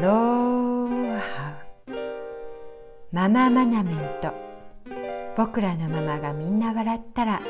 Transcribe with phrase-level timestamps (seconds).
[0.00, 1.58] ロハ。
[3.10, 4.32] マママナメント。
[5.36, 7.42] 僕らのママがみんな笑ったら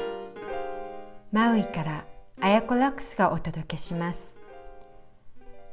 [1.31, 2.07] マウイから
[2.41, 4.41] アヤコラックスがお届けします。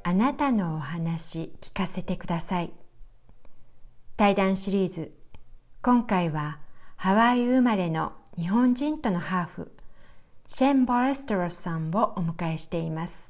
[0.04, 2.74] あなたのお話聞かせてください。
[4.18, 5.14] 対談シリーズ。
[5.82, 6.60] 今回は
[6.98, 9.72] ハワイ生まれの日本人とのハーフ
[10.46, 13.25] シェン・ボレストロスさんをお迎えしています。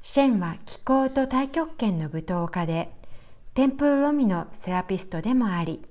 [0.00, 2.90] シェンは気候と太極拳の舞踏家で
[3.54, 5.84] テンプルロミのセラピストでもあり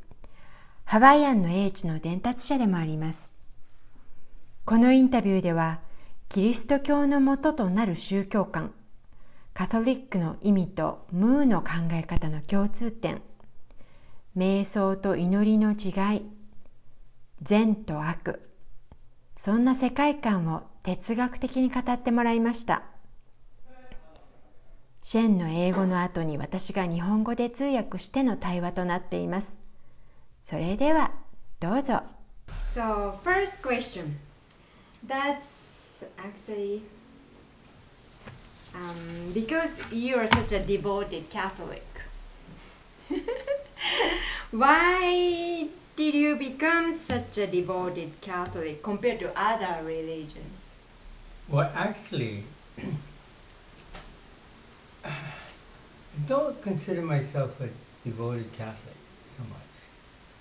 [0.85, 3.35] ハワイアンの英知の伝達者でもあります。
[4.63, 5.79] このインタビューでは
[6.29, 8.73] キリスト教のもととなる宗教観
[9.53, 13.21] カトリックの意味とムーの考え方の共通点
[14.35, 16.21] 瞑想と祈りの違い
[17.41, 18.49] 善と悪
[19.35, 22.83] そんな世界観を哲学的に語ってもらいました。
[25.07, 29.57] シェンの英語の後に私が日本語で通訳しての対話となっています
[30.43, 31.11] それでは
[31.61, 32.01] どうぞ
[32.59, 34.17] So first question
[35.07, 36.81] That's actually
[38.75, 41.85] um, because you are such a devoted Catholic
[44.51, 50.75] why did you become such a devoted Catholic compared to other religions?
[51.47, 52.43] Well, actually,
[56.27, 57.69] don't consider myself a
[58.03, 58.95] devoted Catholic
[59.37, 59.67] so much.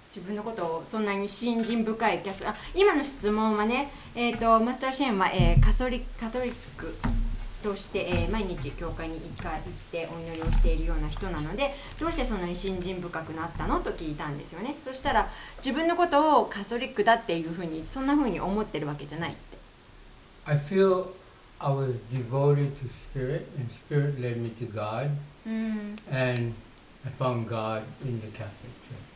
[0.08, 6.94] 自分のことをそんなに信心深いキャスあ今の質問はね、えーと、マスター・シェーンは、えー、カソリカトリック
[7.62, 19.58] として、えー、毎日教会に行か行ってお祈りをしているような人なのでどうしてそんなに信心深くなったのと聞いたんですよねそしたら自分のことをカソリックだっていうふうにそんなふうに思ってるわけじゃないって
[20.46, 21.06] I feel
[21.66, 25.10] I was devoted to spirit and spirit led me to God、
[25.44, 26.54] うん、and
[27.04, 29.06] I found God in the Catholic Church.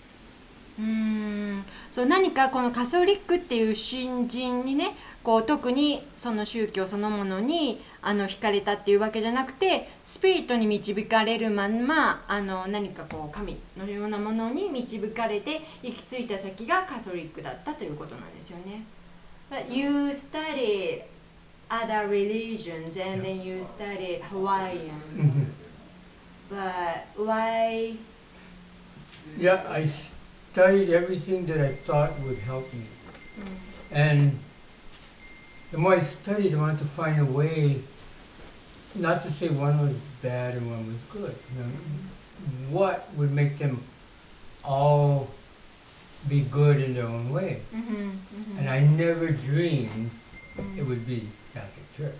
[0.80, 18.82] うんそう何かこのカソリックっていう信心にねこう特にその宗教そのものにあの惹かれたっていうわけじゃなくてスピリットに導かれるまんまあの何かこう神のようなものに導かれて行き着いた先がカトリックだったということなんですよね。
[19.50, 21.02] But you studied
[21.70, 25.50] other religions and then you studied Hawaiian.
[26.50, 27.94] But why?
[29.38, 29.88] Yeah, I
[30.52, 32.82] studied everything that I thought would help me.
[33.92, 34.38] And
[35.70, 37.82] the more I studied, I wanted to find a way,
[38.96, 41.36] not to say one was bad and one was good.
[41.54, 41.70] You know,
[42.70, 43.80] what would make them
[44.64, 45.30] all
[46.28, 47.62] be good in their own way?
[47.72, 48.58] Mm-hmm, mm-hmm.
[48.58, 50.10] And I never dreamed
[50.56, 50.78] mm-hmm.
[50.78, 51.28] it would be
[52.00, 52.14] Church.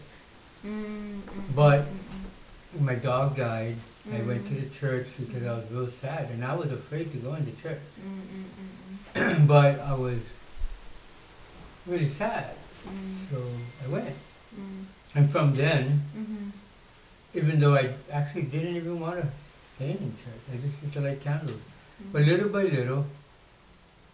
[0.67, 1.55] Mm-hmm.
[1.57, 2.85] But mm-hmm.
[2.85, 3.77] my dog died.
[4.13, 4.79] I went to the mm-hmm.
[4.79, 7.81] church because I was real sad, and I was afraid to go into church.
[9.47, 10.21] but I was
[11.87, 12.55] really sad.
[12.85, 13.31] Mm.
[13.31, 13.43] So
[13.85, 14.17] I went.
[14.59, 14.85] Mm.
[15.15, 16.49] And from then, mm-hmm.
[17.35, 19.29] even though I actually didn't even want to
[19.77, 21.53] stay in church, I just used to light candles.
[21.53, 22.13] Mm-hmm.
[22.13, 23.07] But little by little,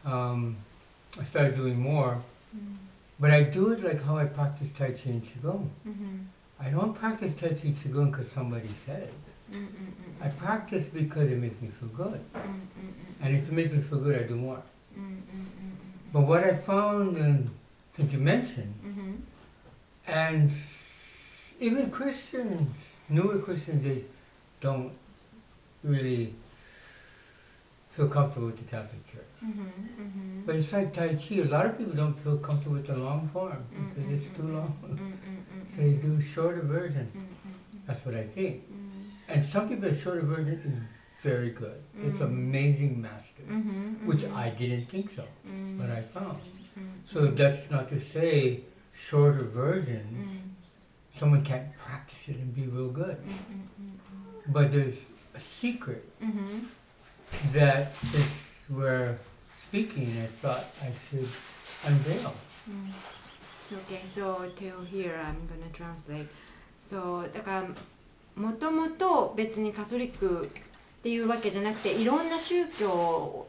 [0.04, 0.56] um,
[1.18, 2.22] I started doing more.
[2.54, 2.76] Mm.
[3.18, 5.68] But I do it like how I practice Tai Chi and Qigong.
[5.86, 6.16] Mm-hmm.
[6.60, 9.14] I don't practice Tai Chi and Qigong because somebody said it.
[9.52, 10.24] Mm-mm-mm.
[10.24, 12.20] I practice because it makes me feel good.
[12.34, 13.22] Mm-mm-mm.
[13.22, 14.62] And if it makes me feel good, I do more.
[16.12, 17.50] But what I found in
[17.96, 19.12] since you mentioned, mm-hmm.
[20.06, 20.50] and
[21.58, 22.76] even Christians,
[23.08, 24.02] newer Christians, they
[24.60, 24.92] don't
[25.82, 26.34] really
[27.90, 29.25] feel comfortable with the Catholic Church.
[29.46, 30.40] Mm-hmm, mm-hmm.
[30.46, 31.36] But it's like Tai Chi.
[31.36, 34.42] A lot of people don't feel comfortable with the long form because mm-hmm, it's too
[34.42, 34.78] mm-hmm, long.
[34.84, 37.10] Mm-hmm, so they do shorter version.
[37.86, 38.64] That's what I think.
[39.28, 41.82] And some people, the shorter version is very good.
[42.00, 43.42] It's amazing master,
[44.04, 45.24] which I didn't think so,
[45.78, 46.38] but I found.
[47.06, 48.60] So that's not to say
[48.92, 50.40] shorter versions,
[51.14, 53.16] someone can't practice it and be real good.
[53.16, 54.52] Mm-hmm.
[54.52, 54.96] But there's
[55.34, 56.58] a secret mm-hmm.
[57.52, 59.18] that since we're
[59.68, 61.28] speaking, I thought I should
[61.84, 62.32] unveil.
[62.68, 62.92] Mm.
[63.60, 66.28] So, okay, so till here I'm gonna translate.
[66.78, 67.64] So だから
[68.36, 73.46] もともと別にカソリックっていうわけじゃなくていろんな宗教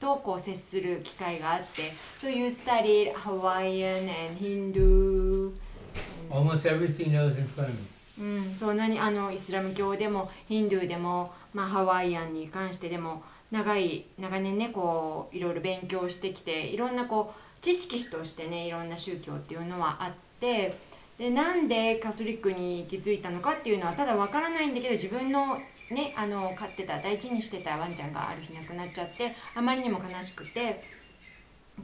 [0.00, 5.52] とこう接する機会があって So you studied Hawaiian and Hindu
[6.30, 7.90] Almost everything else in front of me
[8.20, 20.76] うん、そう何あのイスラム教でもヒンドゥーでも、まあ、ハワイアンに関してでも長い長年ねこういろいろ勉強してきていろんなこう知識としてねいろんな宗教っていうのはあって
[21.18, 25.58] でなんでカソリックに行き着いたのかっていうのはただわからないんだけど自分の
[25.90, 30.82] ねあの飼ってた大事にしてたワンちゃんがある日亡くなっちゃってあまりにも悲しくて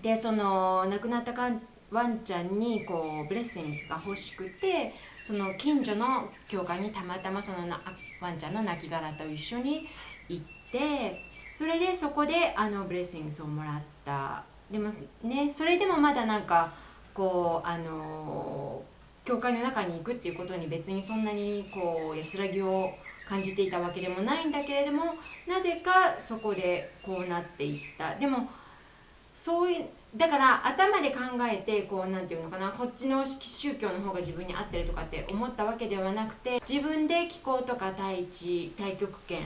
[0.03, 1.61] でその亡くなったかん
[1.91, 7.81] ワンちゃんにこう blessings が欲しくてその近所の教会にたまたまそのな
[8.21, 9.87] ワンちゃんの亡骸と一緒に
[10.29, 11.25] 行って
[11.56, 14.43] それでそこであの blessings をもらった。
[14.70, 14.91] でも
[15.23, 16.70] ねそれでもまだなんか
[17.14, 18.82] こうあの
[19.25, 22.91] 教会の中に行くっていうことに別にそんなにこう安らぎを
[23.26, 25.14] 感じていたわけでもないんだけれども
[25.49, 28.14] なぜかそこでこうなっていった。
[28.17, 28.50] でも
[29.35, 31.20] そういうだから頭で考
[31.50, 39.41] えてこうなんていうのかなこっちの宗教の方が自分に合ってるとかって思ったわけではなくて自分で気候とか大地太極拳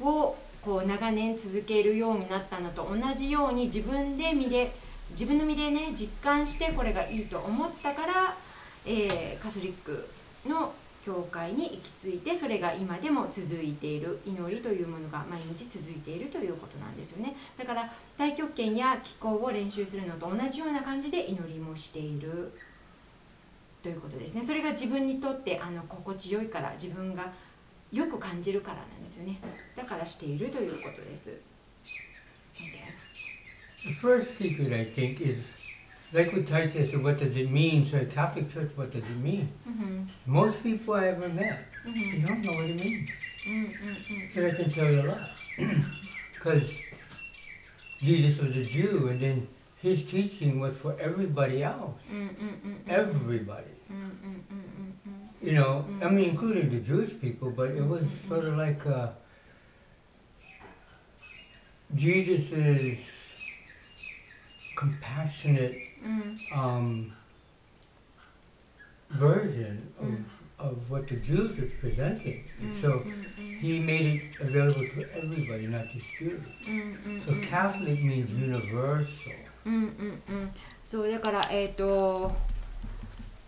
[0.00, 4.72] をこう長年続けるようになったのと同じように自分で身で
[5.10, 8.34] 自分の身でね実感してこれがいいと思ったから、
[8.86, 10.08] えー、カソリック
[10.46, 10.72] の
[11.04, 17.36] 教会に行き着いてそれが今でも続いている祈りというものが毎日続いているということなんですよね。
[17.58, 22.52] だから太極拳や気候を練習するのと同じような感じで祈りもしている。
[23.82, 24.42] ということですね。
[24.42, 27.30] それが自分にとってあの心地よいから自分が
[27.94, 29.38] よく感じるからなんですよね
[29.76, 31.32] だからしているということです
[33.86, 35.38] The first secret, I think, is
[36.14, 37.84] like what Tai says, what does it mean?
[37.84, 39.48] So, a Catholic Church, what does it mean?
[39.68, 40.04] Mm-hmm.
[40.26, 42.22] Most people I ever met, Mm-hmm.
[42.22, 43.10] they don't know what it means.
[43.46, 44.34] Mm-hmm.
[44.34, 45.20] So, I can tell you a lot.
[46.32, 46.62] Because
[48.00, 49.48] Jesus was a Jew, and then
[49.82, 52.00] his teaching was for everybody else.
[52.10, 52.72] Mm-hmm.
[52.88, 53.68] Everybody.
[55.43, 59.09] You know, I mean, including the Jewish people, but it was sort of like uh,
[61.95, 62.99] Jesus's
[64.77, 65.75] compassionate
[66.53, 67.11] um,
[69.09, 72.43] version of, of what the Jews was presenting.
[72.61, 73.03] And so
[73.37, 76.41] he made it available to everybody, not just Jews.
[77.25, 79.33] So Catholic means universal.
[79.65, 80.51] うんうんうん
[80.85, 82.31] そうだからえっ、と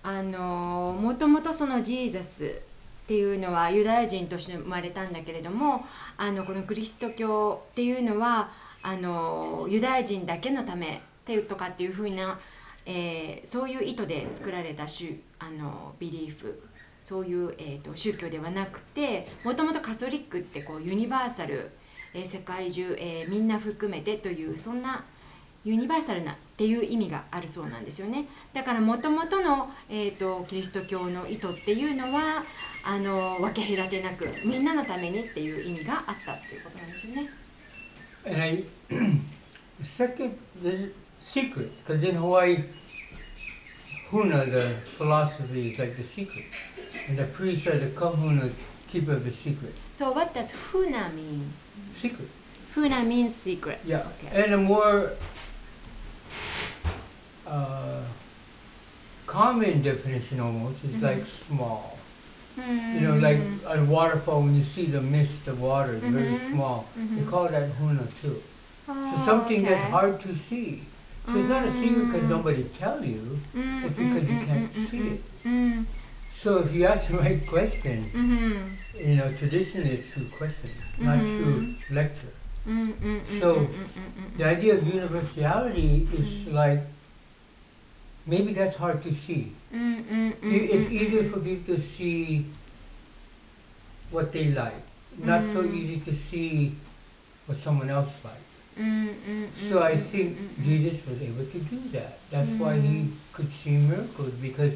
[0.07, 5.85] あのもともとそのジーザスっていうのはユダヤ人として生まれたんだけれども
[6.17, 8.51] あのこのクリスト教っていうのは
[8.85, 12.39] あのユダヤ人だけのためてとかっていうふうな、
[12.85, 16.63] えーそういう意図で作られた宗あのビリーフ。
[17.01, 21.71] そういう、えー、と宗教ではなくてもともとカソリックってこうユニバーサル、
[22.15, 25.05] えー世界中、えーみんな含めてというそんな
[25.67, 32.45] ユニバーサルなっていう意味があるそうなんですよねだからもともとの、えー、とキリスト教の意図っていうのは
[32.85, 37.29] あの分け隔てなくみんなのためにっていう意味があったっていうことなんですよね
[38.25, 40.91] And I, the second, the
[41.21, 42.65] secret, because in Hawaii,
[44.11, 44.63] Huna, the
[44.97, 46.45] philosophy is like the secret.
[47.09, 48.53] And the priests are the kahunas,
[48.89, 49.75] keeper of the secret.
[49.93, 51.53] So what does Funa mean?
[51.97, 52.29] Secret.
[52.75, 54.07] Funa means secret Yeah.
[54.25, 54.43] Okay.
[54.43, 55.13] And a more
[57.47, 58.03] uh,
[59.27, 61.99] common definition almost is like small.
[62.95, 66.49] You know, like a waterfall, when you see the mist, the water is very Mhm.
[66.51, 66.89] small.
[66.95, 67.27] They Mhm.
[67.29, 68.43] call that huna too.
[68.87, 69.75] So Oh, something okay.
[69.75, 70.83] that's hard to see.
[71.31, 72.29] So it's not a secret because Mm.
[72.37, 73.39] nobody tell you.
[73.55, 75.23] Mm, It's because you mm, can't mm, see mm, it.
[75.45, 75.85] mm,
[76.33, 78.71] So if you ask the right questions, mhm,
[79.09, 82.33] you know, traditionally it's through questions, not through lecture.
[82.67, 86.81] Mm, mm, mm, So, mm, mm, mm, The idea of universality is like
[88.27, 89.53] maybe that's hard to see.
[89.73, 92.47] mm, mm, mm, It's mm, easier for people to see
[94.11, 94.83] what they like,
[95.19, 95.75] not so Mm.
[95.75, 96.75] easy to see
[97.47, 98.53] what someone else likes.
[98.79, 102.19] mm, mm, So I mm, think mm, mm, Jesus was able to do that.
[102.31, 104.73] That's why he could see miracles because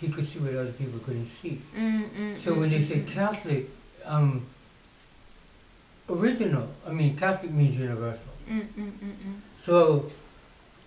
[0.00, 1.60] he could see what other people couldn't see.
[1.76, 3.68] mm, mm, So when they say mm, Catholic,
[4.04, 4.46] um,
[6.12, 8.32] original, I mean Catholic means universal.
[8.50, 10.06] mm, mm, mm, mm, So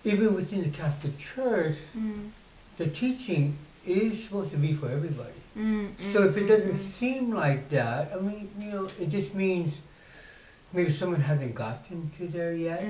[0.04, 2.30] even within the Catholic Church, mm,
[2.78, 3.56] the teaching
[3.86, 5.40] is supposed to be for everybody.
[5.56, 6.90] mm, mm So if it mm, doesn't mm.
[6.98, 9.78] seem like that, I mean, you know, it just means
[10.72, 12.84] maybe someone hasn't gotten to there yet,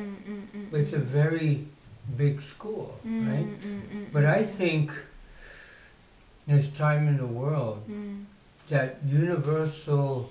[0.70, 1.66] but it's a very
[2.16, 3.46] big school, right?
[4.12, 4.92] But I think
[6.46, 7.82] there's time in the world
[8.68, 10.30] that universal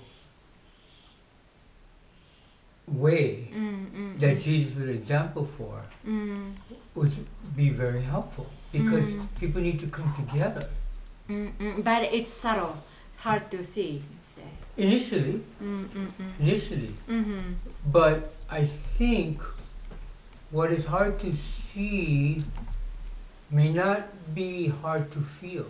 [2.88, 6.52] way mm, mm, that Jesus was an example for mm,
[6.94, 7.12] would
[7.56, 9.26] be very helpful because Mm.
[9.40, 10.68] people need to come together.
[11.28, 12.76] mm, mm, but it's subtle,
[13.18, 13.92] hard to see.
[13.96, 14.48] You say.
[14.76, 16.32] Initially, Mm, mm, mm.
[16.40, 17.42] initially, Mhm.
[17.92, 18.16] but
[18.48, 18.62] I
[18.98, 19.42] think
[20.50, 22.42] what is hard to see
[23.50, 24.02] may not
[24.34, 25.66] be hard to feel.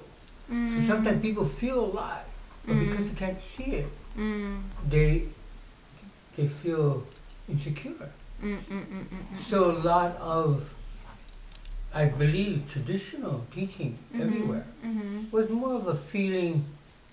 [0.48, 0.86] So Mm.
[0.86, 2.24] sometimes people feel a lot,
[2.66, 3.08] but because Mm.
[3.08, 4.60] they can't see it, うん
[4.92, 5.08] they
[6.36, 7.02] they feel
[7.48, 8.10] insecure.
[8.42, 9.06] Mm, mm, mm,
[9.48, 10.68] so a lot of,
[11.94, 15.30] I believe, traditional teaching mm-hmm, everywhere mm-hmm.
[15.30, 16.64] was more of a feeling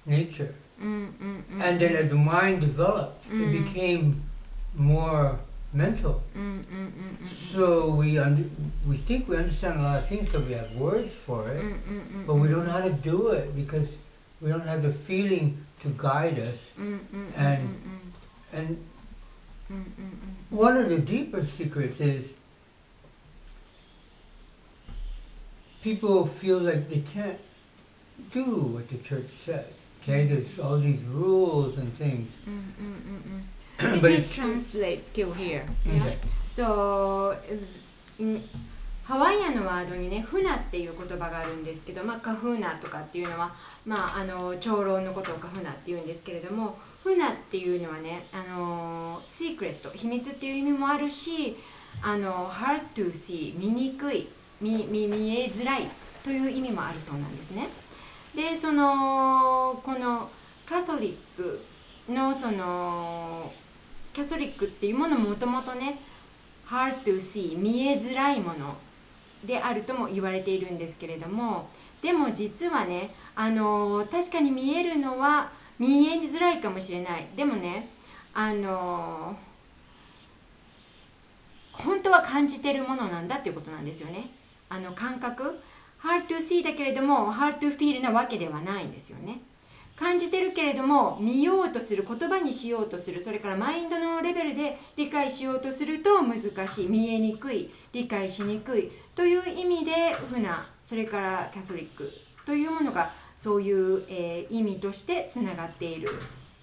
[0.05, 0.53] nature.
[0.81, 4.21] And then as the mind developed, it became
[4.75, 5.39] more
[5.71, 6.21] mental.
[7.51, 8.43] So we under,
[8.85, 11.63] we think we understand a lot of things because we have words for it,
[12.27, 13.95] but we don't know how to do it because
[14.41, 16.59] we don't have the feeling to guide us.
[17.37, 17.79] And
[18.51, 18.77] and
[20.49, 22.33] one of the deeper secrets is
[25.81, 27.39] people feel like they can't
[28.31, 29.65] do what the church says.
[30.01, 32.29] Okay, there's all these rules and things.
[34.01, 35.65] but it's, translate till here.
[35.85, 35.93] Yeah.
[35.93, 36.17] okay.
[36.47, 37.37] So,
[38.19, 38.43] in
[39.03, 43.53] ハワイアンのワードにね、フナっていう言葉があるんですけど、まあ、カフーナとかっていうのは、
[43.85, 51.57] まあ、あの長老のことをカフナっていうんですけれども、フナっていうのはね、あのシークレット、秘密っていう意味もあるし、
[52.01, 54.29] あの hard to see、見にくい、
[54.61, 55.89] 見見見えづらい
[56.23, 57.67] という意味もあるそうなんですね。
[58.33, 60.29] で、その、この
[60.65, 61.61] カトリック
[62.09, 63.51] のその、
[64.13, 65.99] キャソリックっていうものももともとね
[66.67, 68.77] hard to see 見えづらいもの
[69.43, 71.67] であるとも言われているんですけれども
[72.01, 75.51] でも実はねあの確かに見えるのは
[75.83, 77.27] 見えづらいかもしれない。
[77.35, 77.89] でもね
[78.33, 79.35] あの
[81.73, 84.31] 本当は感じてるものなんだっていうことなんですよね。
[84.69, 85.59] あの感覚。
[86.01, 89.41] Hard to see だけれども hard to feel なわけではないんですよね。
[89.95, 102.11] 感じてるけれども見ようとする言葉にしようとするそれからマインドのレベルで理解しようとすると難しい見えにくい理解しにくいという意味でフナそれからキャトリック
[102.43, 106.07] というものがそういう、えー意味としてつながっている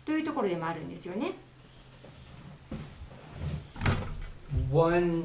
[0.06, 1.32] というところでもあるんですよね。
[4.72, 5.24] one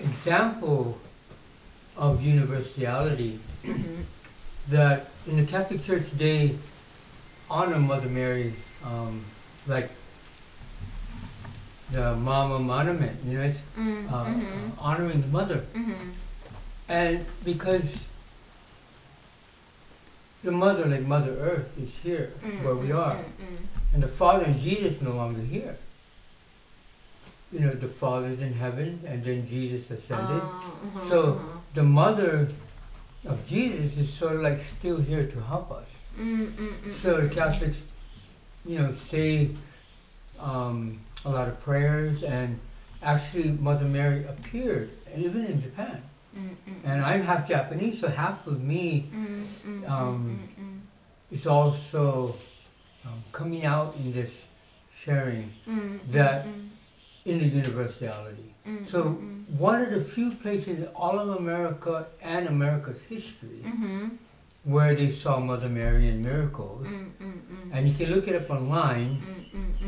[0.00, 0.96] example
[1.96, 3.38] of universality
[4.68, 6.56] that in the Catholic Church they
[7.48, 8.52] honor Mother Mary
[8.84, 9.22] um,
[9.68, 9.90] like
[11.92, 14.42] the Mama Monument, you know, it's うん uh, うん
[14.76, 15.62] honoring the Mother.
[15.72, 16.14] うん
[16.88, 17.82] And because
[20.42, 23.14] the mother, like Mother Earth, is here mm, where we mm, are.
[23.14, 23.58] Mm, mm.
[23.94, 25.76] And the Father and Jesus no longer here.
[27.52, 30.42] You know, the Father is in heaven and then Jesus ascended.
[30.42, 31.58] Oh, uh-huh, so uh-huh.
[31.74, 32.48] the mother
[33.24, 35.86] of Jesus is sort of like still here to help us.
[37.02, 37.82] so the Catholics,
[38.64, 39.50] you know, say
[40.38, 42.58] um, a lot of prayers and
[43.02, 46.02] actually Mother Mary appeared even in Japan.
[46.84, 49.10] And I'm half Japanese, so half of me
[49.86, 50.38] um,
[51.30, 52.36] is also
[53.04, 54.44] um, coming out in this
[55.04, 55.52] sharing
[56.10, 56.46] that
[57.24, 58.54] in the universality.
[58.86, 59.02] So
[59.58, 63.64] one of the few places in all of America and America's history
[64.66, 66.88] where they saw Mother Mary and miracles.
[66.88, 67.70] Mm, mm.
[67.72, 69.22] And you can look it up online.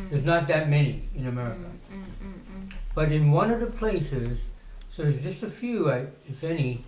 [0.09, 1.71] There's not that many in America.
[2.95, 4.41] But in one of the places,
[4.99, 6.83] so there's just a few, if any.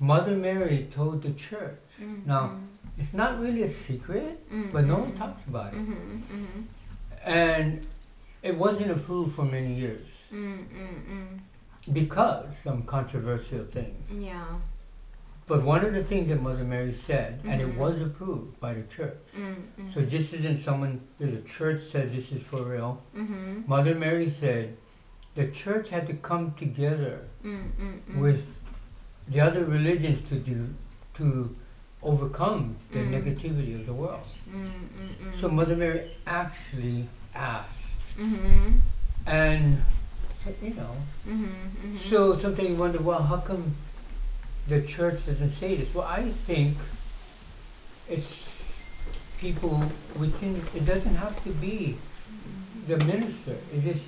[0.00, 1.78] Mother Mary told the church.
[2.00, 2.26] Mm-hmm.
[2.26, 2.58] Now,
[2.98, 4.72] it's not really a secret, mm-hmm.
[4.72, 5.18] but no one mm-hmm.
[5.18, 5.78] talks about it.
[5.78, 6.16] Mm-hmm.
[6.16, 6.60] Mm-hmm.
[7.24, 7.86] And
[8.42, 10.08] it wasn't approved for many years
[11.92, 14.10] because some controversial things.
[14.10, 14.44] Yeah.
[15.46, 17.50] But one of the things that Mother Mary said, mm-hmm.
[17.50, 19.22] and it was approved by the church.
[19.38, 19.92] Mm-hmm.
[19.94, 23.00] So this isn't someone the church said this is for real.
[23.16, 23.62] Mm-hmm.
[23.68, 24.76] Mother Mary said,
[25.34, 28.44] the church had to come together mm, mm, mm, with
[29.28, 30.74] the other religions to do
[31.14, 31.54] to
[32.02, 33.10] overcome the mm.
[33.10, 34.26] negativity of the world.
[34.50, 37.70] Mm, so Mother Mary actually asked,
[38.18, 38.72] mm-hmm.
[39.26, 39.82] and
[40.60, 40.96] you know,
[41.26, 41.96] mm-hmm, mm-hmm.
[41.96, 43.74] so sometimes you wonder, well, how come
[44.68, 45.94] the church doesn't say this?
[45.94, 46.76] Well, I think
[48.08, 48.48] it's
[49.38, 49.82] people
[50.18, 50.62] within.
[50.74, 52.92] It doesn't have to be mm-hmm.
[52.92, 53.56] the minister.
[53.72, 54.00] It is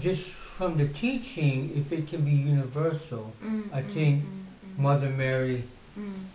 [0.00, 1.72] just from the teaching.
[1.76, 4.22] If it can be universal, うん I think
[4.78, 5.64] うん Mother Mary
[5.96, 6.30] うん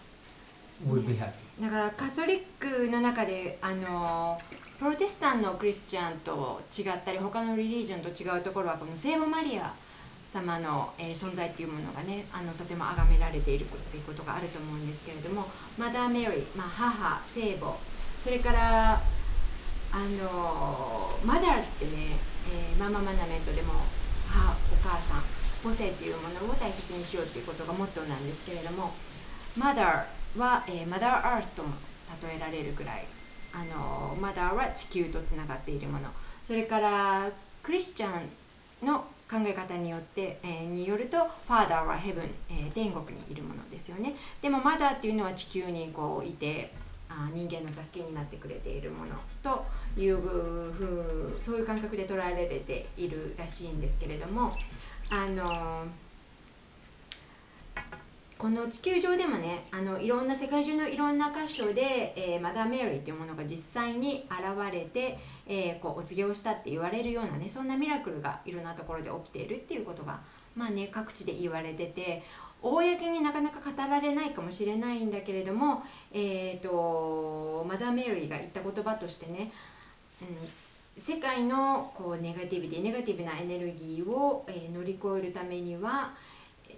[0.91, 1.31] would be happy.
[1.61, 4.37] だからカソリックの中であの
[4.79, 9.73] プロテスタントのクリスチャンと違ったり他のリリージョンと違うところはこの聖母マリア
[10.25, 15.47] 様の、えー存在っていうものがねあのとても崇められているっていうことがあると思うんですけれども
[15.77, 17.75] マダー・メリー、まあ、母聖母
[18.23, 19.01] それから
[19.91, 22.15] あのマダーってね、
[22.47, 23.73] えーマママナメントでも
[24.27, 25.23] 母お母さん
[25.63, 28.93] 母性っていうものを大切にしようっていうことがモットーなんですけれども
[29.57, 31.69] マダーは、えーマダーアースとも
[32.23, 33.05] 例えられるぐらい
[33.53, 36.09] あのマダーは地球とつながっているもの。
[36.43, 37.29] それから
[37.61, 44.15] クリスチャンの考え方によって、えー、によるとファーダーはヘブン、えー、天国にいるものですよね。
[44.41, 46.73] でもマダーっていうのは地球にこういて
[47.09, 49.11] あ人間の助けになってくれているもの
[49.43, 49.65] と
[49.97, 54.51] いうふうそういう感覚で捉えられているらしいんですけれども
[55.09, 55.85] あの
[58.37, 70.21] この地球上でもねあのいろんな世界中のいろんな箇所で、えー、マダー・メリーっていうものが実際に現れて、えー、こうお告げをしたって言われるようなねそんなミラクルがいろんなところで起きているっていうことが
[70.55, 72.23] まあね各地で言われてて
[72.61, 79.51] 公になかなか語られないかもしれないんだけれども、えーと、マダー・メリーが言った言葉としてね、
[80.21, 86.13] うん、世界のこうネガティブでネガティブなエネルギーを、えー、乗り越えるためには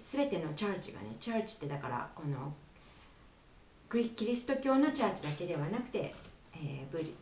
[0.00, 2.52] 全てのチャーチがねチャーチってだからこの
[4.16, 6.14] キリスト教のチャーチだけではなくて、
[6.54, 7.12] えー、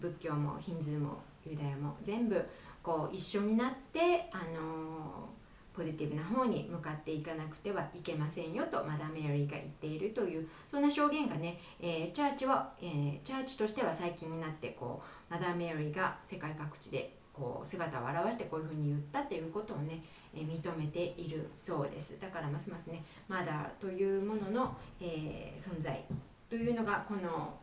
[0.00, 2.42] 仏教もヒンズーもユダヤも全部
[2.82, 20.02] こう一緒になって、あのー、ポジティブな方に向かっていかなくてはいけませんよとマダメアリーが言っているというそんな証言がね、えー、チャーチは、え、チャーチとしては最近になってこうマダーメアリーが世界各地でこう姿を現してこういうふうに言ったっていうことをね
[20.34, 22.20] え認めているそうです。
[22.20, 26.04] だからますますねマダーというものの、えー、存在
[26.48, 27.58] というのがこの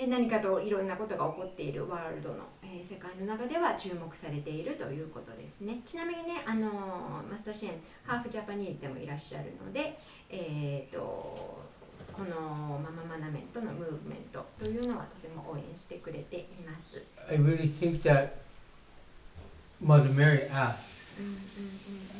[0.00, 5.80] え何かといろんなことが起こっているワールドの、えー、世界の中では注目されているということですね。
[5.84, 6.70] ちなみにねあの
[7.28, 7.72] マスターシェン
[8.04, 9.98] ハーフジャパニーズでもいらっしゃるので
[10.30, 11.58] えっ、ー、と
[12.17, 17.01] このマママナメントのムーブメントというのはとても応援してくれています。
[17.29, 18.33] I really think that
[19.81, 20.93] Mother Mary asked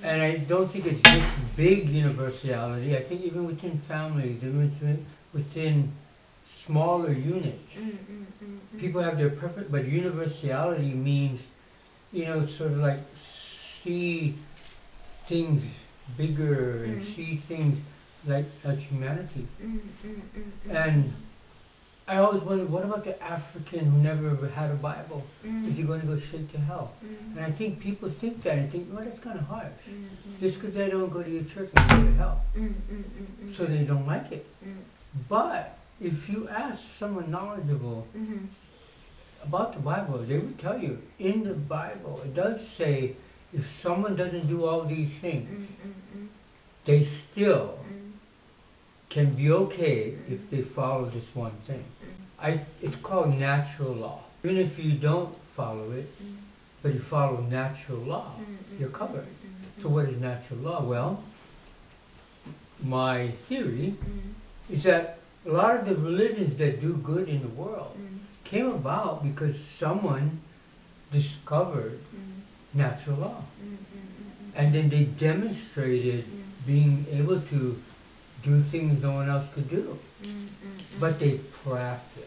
[0.04, 1.24] And I don't think it's this
[1.56, 2.96] big universality.
[2.96, 5.92] I think even within families, even within, within
[6.66, 7.74] smaller units,
[8.78, 11.41] people have their perfect, but universality means,
[12.12, 14.36] you know, sort of like see
[15.26, 15.63] things
[16.17, 17.80] bigger and see things
[18.26, 19.46] like as humanity.
[20.70, 21.14] And
[22.07, 25.24] I always wondered, what about the African who never had a Bible?
[25.46, 25.68] Mm.
[25.68, 26.92] Is he going to go straight to hell?
[27.04, 27.37] Mm.
[27.37, 29.66] And I think people think that and think, well, that's kind of harsh.
[29.66, 30.40] Mm-hmm.
[30.40, 32.42] Just because they don't go to your church and go to hell.
[32.57, 33.52] Mm-hmm.
[33.52, 34.46] So they don't like it.
[34.66, 34.76] Mm.
[35.28, 38.46] But if you ask someone knowledgeable mm-hmm.
[39.42, 43.16] about the Bible, they would tell you, in the Bible, it does say,
[43.52, 45.68] if someone doesn't do all these things,
[46.87, 47.78] they still
[49.09, 51.85] can be okay if they follow this one thing.
[51.85, 52.47] Mm-hmm.
[52.47, 54.21] I, it's called natural law.
[54.44, 56.37] Even if you don't follow it, mm-hmm.
[56.83, 58.81] but you follow natural law, mm-hmm.
[58.81, 59.27] you're covered.
[59.83, 60.83] So what is natural law?
[60.83, 61.23] Well,
[62.83, 63.97] my theory
[64.68, 67.97] is that a lot of the religions that do good in the world
[68.44, 70.40] came about because someone
[71.12, 72.01] discovered
[72.75, 73.42] natural law.
[74.55, 76.25] And then they demonstrated
[76.66, 77.81] being able to
[78.49, 79.99] do things no one else could do.
[81.01, 82.25] But they practice.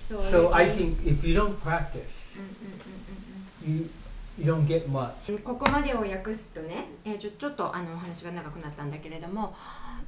[0.00, 2.16] So, so I think if you don't practice,
[3.64, 3.88] you
[4.38, 5.12] you don't get much.
[5.44, 9.54] ここまでを訳すとね、えー、ちょちょっとあのお話が長くなったんだけれども、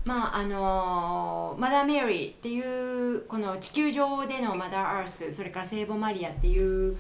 [0.05, 6.97] まああのマダー・メリーっていうこの地球上でのマダー・アースそれから聖母マリアっていう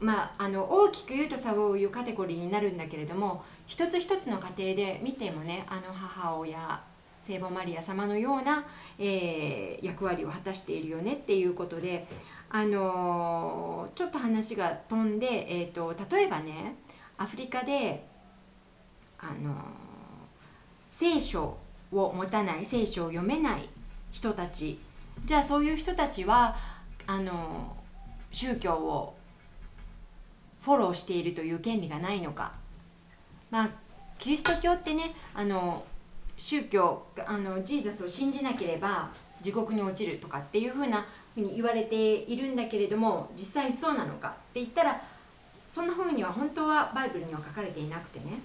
[0.00, 6.80] まあ、あの大きく言うとそういうカテゴリーになるんだけれども一つ一つの家庭で見てもねあの母親
[7.20, 8.64] 聖母マリア様のような、
[8.98, 12.06] えー、役割を果たしているよねっていうことで、
[12.48, 16.76] あのー、ちょっと話が飛んで、えーと、例えばね
[17.18, 18.06] アフリカで、
[19.18, 19.54] あのー、
[20.88, 21.56] 聖書
[21.92, 23.68] を持たない聖書を読めない
[24.10, 24.80] 人たち
[25.24, 26.56] じゃあそういう人たちは
[27.06, 27.76] あの
[28.32, 29.14] 宗教を
[30.62, 32.52] フォローしているという権利がないのか。
[33.50, 33.70] まあ
[34.18, 35.82] キリスト教ってねあの
[36.40, 39.10] 宗教あのジーザスを信じなければ
[39.42, 45.02] 地獄に落ちるとかっていうふうなふうに言われているんだけれども実際にそうなのかって言ったら
[45.68, 48.40] そんなふうには本当はバイブルには書かれていなくてね、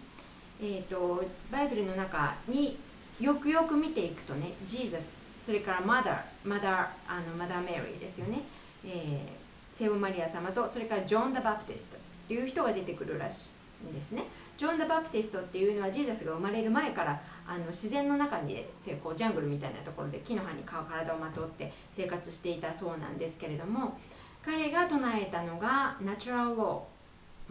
[0.61, 2.77] えーと、バイブルの中に
[3.17, 8.39] よくよく見ていくとねジーザスそれからマダーマダーあのマダーメリーですよね、
[8.85, 13.53] えー、聖母マリア様とそれからジョン・ダ・バプティストという人が出てくるらし
[13.87, 14.23] いんですね。
[14.57, 18.65] ジョン・ダ・バプテストっていうのはジーザスが生まれる前からあの自然の中に
[19.03, 23.97] こうジャングルみたいなところで木の葉に体をまとって生活していたそうなんですけれども
[24.43, 26.85] 彼が唱えたのがナチュラルロ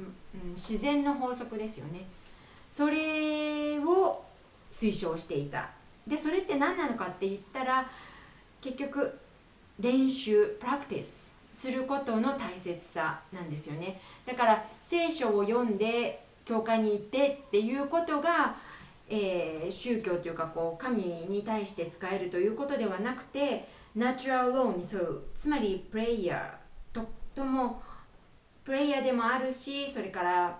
[0.00, 2.06] ー、自然の法則ですよね。
[2.68, 4.24] それを
[4.70, 5.70] 推奨していた。
[6.06, 7.88] でそれって何なのかって言ったら
[8.60, 9.18] 結局
[9.80, 14.00] 練習プラクティスすることの大切さなんですよね。
[14.26, 18.56] だから聖書を読んで教会に行ってっていうことが、
[19.08, 27.82] えー、宗教というかこう神に対して使えるということではなくてナチュラルローンに沿うつまりプレイヤーととも
[28.64, 30.58] プレイヤーでもあるしそれから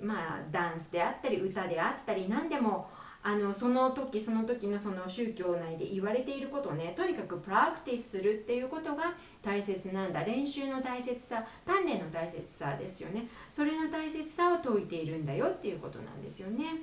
[0.00, 2.88] まあダンスであったり歌であったり何でも
[3.24, 10.24] あのその時その時のその宗教内で言われていることをねとにかくプラクティスするっていうことが大切なんだ。
[10.24, 13.28] 練習の大切さ鍛錬の大切さですよね。
[13.48, 16.82] それの大切さを説いているんだよっていうことなんですよね。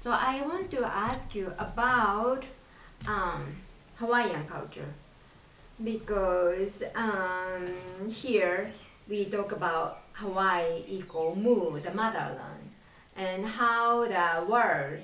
[0.00, 2.44] So I want to ask you about
[3.06, 3.56] um,
[3.96, 4.92] Hawaiian culture
[5.82, 7.66] because um,
[8.10, 8.72] here
[9.08, 12.70] we talk about Hawaii equal Mu, the motherland
[13.16, 15.00] and how the world,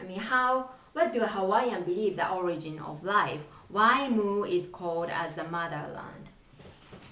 [0.00, 3.40] I mean, how, what do Hawaiian believe the origin of life?
[3.68, 6.28] Why Mu is called as the motherland?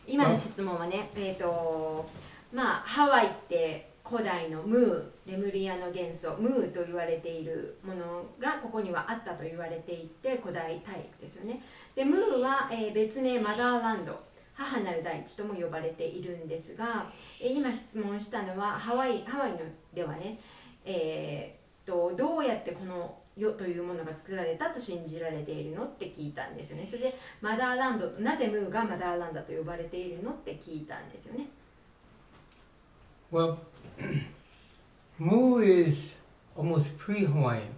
[0.06, 2.08] 今の質問はね、えっ、ー、と、
[2.50, 11.61] まあ、ハワイって 古代のムー、レムリアの元素、ムーと言われているものがここにはあったと言われていて、古代大陸ですよね。
[11.95, 14.33] で、ムーは、えー、別名マダーランド。
[14.55, 17.11] 母なる大地とも呼ばれているんですが、
[17.41, 19.57] え今質問したのはハワイハワイの
[19.93, 20.39] ではね、
[20.85, 31.47] えー、とどうやってこの世というものが作られたと信じられているのって聞いたんですよねそれでマダーランドなぜムーがマダーランドと呼ばれているのって聞いたんですよね
[33.31, 33.57] Well,
[35.19, 35.97] Mu is
[36.55, 37.75] almost pre-Hawaiian.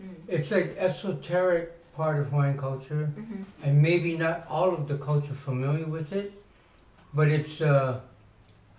[0.00, 0.14] Mm.
[0.28, 3.42] It's like esoteric part of Hawaiian culture, mm-hmm.
[3.62, 6.32] and maybe not all of the culture familiar with it,
[7.12, 8.00] but it's, uh,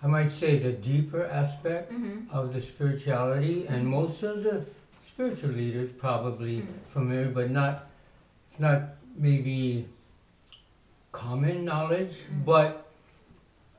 [0.02, 2.30] I might say, the deeper aspect mm-hmm.
[2.30, 3.72] of the spirituality, mm-hmm.
[3.72, 4.66] and most of the
[5.06, 6.72] spiritual leaders probably mm-hmm.
[6.92, 7.86] familiar, but not,
[8.58, 8.82] not
[9.16, 9.86] maybe
[11.12, 12.44] common knowledge, mm-hmm.
[12.44, 12.86] but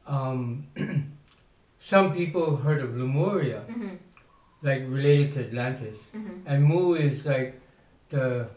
[0.07, 0.65] um,
[1.87, 3.95] some people heard of Lemuria, mm-hmm.
[4.61, 5.97] like related to Atlantis,
[6.45, 7.61] and Mu is like
[8.09, 8.49] the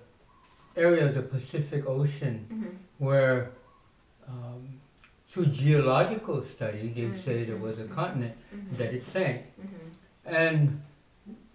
[0.76, 2.74] area of the Pacific Ocean mm-hmm.
[2.98, 3.52] where
[4.26, 4.80] um,
[5.28, 7.20] through geological study they mm-hmm.
[7.20, 8.76] say there was a continent mm-hmm.
[8.78, 9.42] that it sank.
[9.42, 10.34] Mm-hmm.
[10.42, 10.82] And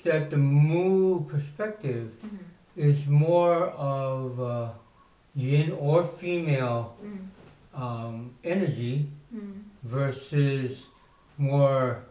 [0.06, 2.88] that the Mu perspective mm-hmm.
[2.90, 4.70] is more of uh,
[5.36, 6.96] yin or female
[7.74, 9.10] um, energy
[9.84, 10.86] versus
[11.38, 12.04] more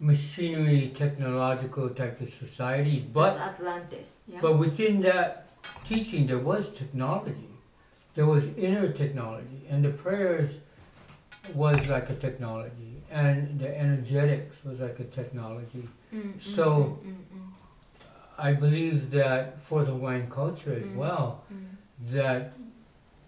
[0.00, 3.00] machinery, technological type of society.
[3.12, 4.20] But That's Atlantis.
[4.28, 4.38] Yeah.
[4.40, 5.48] but within that
[5.84, 7.48] teaching, there was technology.
[8.14, 10.50] There was inner technology, and the prayers
[11.54, 15.88] was like a technology, and the energetics was like a technology.
[16.12, 16.98] Mm, mm so.
[17.04, 17.48] Mm, mm, mm,
[18.40, 21.42] I believe that for the Hawaiian culture as well,
[22.12, 22.52] that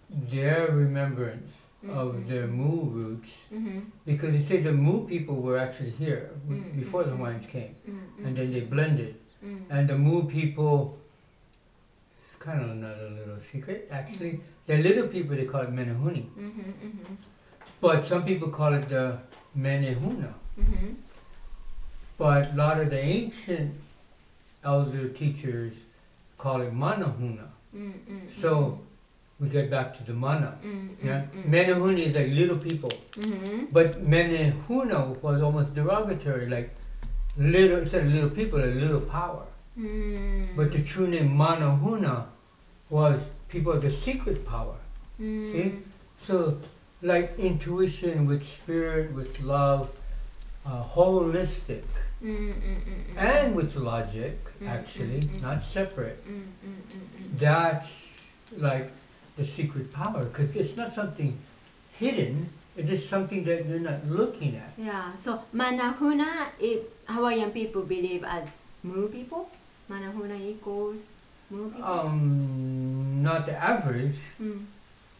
[0.09, 1.51] their remembrance
[1.83, 1.97] mm-hmm.
[1.97, 3.79] of their Mu roots mm-hmm.
[4.05, 6.79] because they say the Mu people were actually here mm-hmm.
[6.79, 8.25] before the Hawaiians came, mm-hmm.
[8.25, 9.71] and then they blended, mm-hmm.
[9.71, 10.97] and the Mu people.
[12.25, 14.33] It's kind of another little secret, actually.
[14.33, 14.67] Mm-hmm.
[14.67, 16.25] The little people they call it Menehuni,
[17.81, 19.17] but some people call it the
[19.57, 20.33] Menehuna.
[22.17, 23.73] But a lot of the ancient
[24.63, 25.73] elder teachers
[26.37, 27.47] call it Manahuna.
[28.39, 28.79] So
[29.41, 30.55] we get back to the mana.
[30.63, 31.23] Mm, yeah?
[31.35, 32.89] mm, Menehuni is like little people.
[32.89, 33.65] Mm-hmm.
[33.71, 36.69] But Menehuna was almost derogatory, like
[37.37, 39.43] little, instead of little people, like little power.
[39.77, 40.55] Mm.
[40.55, 42.25] But the true name Manahuna
[42.91, 44.75] was people of the secret power.
[45.19, 45.51] Mm.
[45.51, 45.79] See?
[46.27, 46.59] So,
[47.01, 49.89] like intuition with spirit, with love,
[50.67, 51.81] uh, holistic.
[52.23, 56.23] Mm, mm, and with logic, actually, not separate.
[57.39, 57.87] That's
[58.59, 58.91] like
[59.41, 61.37] the secret power because it's not something
[61.97, 62.49] hidden.
[62.77, 64.71] It is something that you're not looking at.
[64.77, 65.13] Yeah.
[65.15, 69.49] So Manahuna, if Hawaiian people believe as Mu people,
[69.89, 71.13] Manahuna equals
[71.49, 71.83] Mu people.
[71.83, 74.63] Um, not the average, mm.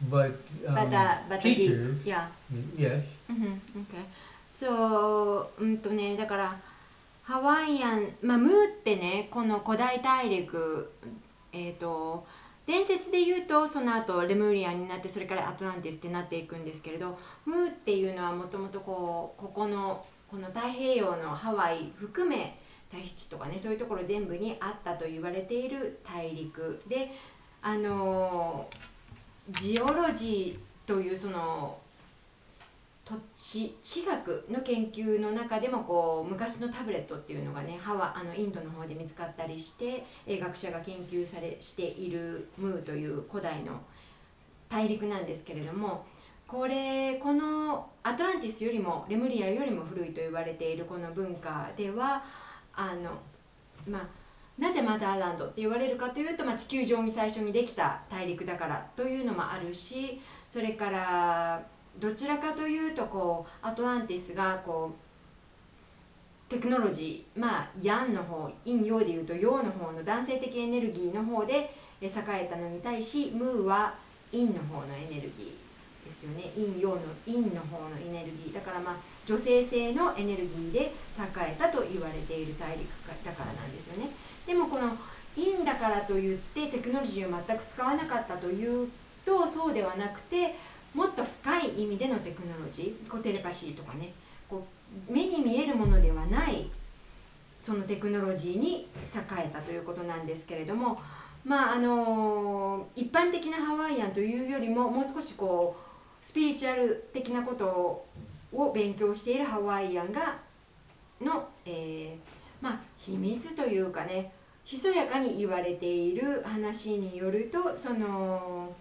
[0.09, 0.31] but
[0.67, 1.97] um, but, uh, but teachers.
[2.03, 2.27] The, yeah.
[2.77, 3.03] Yes.
[3.29, 3.83] Mm-hmm.
[3.83, 4.05] Okay.
[4.49, 6.55] So うんとねだから
[7.23, 10.91] ハワイアンまあムーってねこの古代大陸
[11.53, 12.25] えっ、ー、と
[12.65, 22.57] 伝説で言うとその後レムリアになってそれからアトランティスってなっていくんですけれどムーっていうのはもともとこうここのこの太平洋のハワイ含め
[22.91, 27.11] タヒチとかねそういうところ全部にあったと言われている大陸で
[27.61, 28.67] あの
[29.49, 31.77] ジオロジーというその
[33.11, 43.81] 土地地学の研究の中でもこう昔のタブレットっていうのがねハワあのインドの方で見つかったりして学者が研究されしているムーという古代の
[44.69, 46.05] 大陸なんですけれども
[46.47, 52.23] これこのアトランティスよりもレムリアよりも古いと言われているこの文化では
[52.73, 53.11] あの
[53.87, 54.07] まあ
[54.57, 61.65] なぜマダーランドって言われるかというと、まあ、地球上に最初にできた大陸だからというのもあるしそれから
[61.99, 64.91] どちらかというとこうアトランティスがこ
[66.49, 73.93] うテクノロジーまあヤンの方陰陽でいうと陽の方の男性的エネルギーの方で栄えたのに対しムーは
[74.31, 76.51] 陰の方のエネルギーですよね。
[76.55, 78.53] 陰陽の陰の方のエネルギー。
[78.53, 80.91] だからまあ女性性のエネルギーで栄
[81.39, 82.87] えたと言われている大陸
[83.23, 84.09] だからなんですよね。
[84.45, 84.97] でもこの
[85.35, 88.89] 陰だからといってテクノロジーを全く使わなかったという
[89.25, 90.55] とそうではなくて
[90.93, 94.11] もっと深い意味でのテクノロジーこうテレパシーとかね。
[94.49, 94.65] こ
[95.09, 96.69] う目に見えるものではない
[97.57, 98.87] そのテクノロジーに栄
[99.45, 100.99] えたということなんですけれども。
[101.43, 108.05] まああの一般的なハワイアンというよりももう少しこうスピリチュアル的なこと
[108.53, 110.37] を勉強しているハワイアンが
[111.19, 114.31] の、えー、まあ秘密というかね
[114.63, 118.71] ひそやかに言われている話によるとその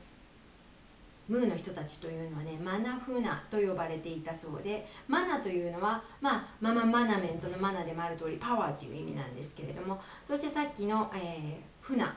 [1.31, 12.17] ムーの人たちというのはねマナフナと呼ばれていたそうでマナというのは、まあ、マママナメントのマナでもある通りパワーという意味なんですけれどもそしてさっきの、えー、フナ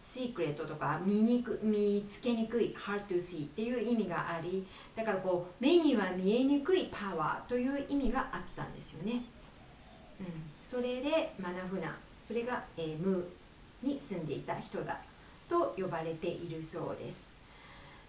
[0.00, 9.24] シークレットとか見にく見つけにくい hard to see っていう意味がありだからこう目には見えにくいパワーという意味があったんですよね、
[10.20, 10.26] うん、
[10.62, 15.00] それでマナフナそれが、えー、ムーに住んでいた人だ
[15.48, 17.31] と呼ばれているそうです。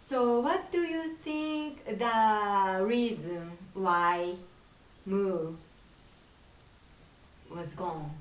[0.04, 4.36] So what do you think the reason why
[5.06, 5.56] Mu
[7.50, 8.12] was gone?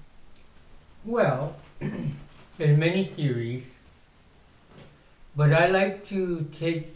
[1.05, 1.57] Well,
[2.57, 3.75] there's many theories,
[5.35, 6.95] but I like to take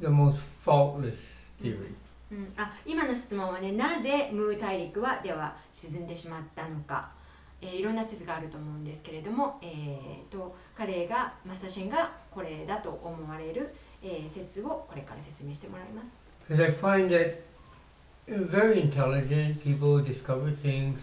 [0.00, 1.20] the most faultless
[1.60, 1.92] theory.
[2.32, 7.10] うん、あ今の質問はねなぜムー大陸はでは沈んでしまったのか、
[7.64, 16.14] えー、いろんな説があると思うんですけれども、えーと、彼がマサシェンがこれだと思われる、えー、説をこれから説明してもらいます。
[16.46, 17.40] Because I find that
[18.28, 20.98] very intelligent people discover things、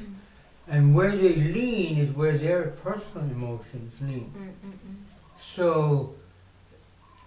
[0.69, 4.97] うん、and where they lean is where their personal emotions lean、うんうんうん、
[5.38, 6.13] so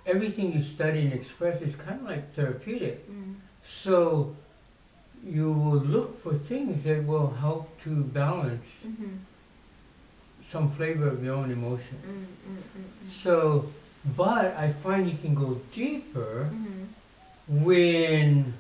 [0.05, 4.35] everything you study and express is kind of like therapeutic、うん So
[5.27, 9.17] you will look for things that will help to balance mm-hmm.
[10.51, 11.99] some flavor of your own emotion.
[12.03, 13.09] Mm-hmm.
[13.09, 13.71] So,
[14.17, 17.65] but I find you can go deeper mm-hmm.
[17.65, 18.53] when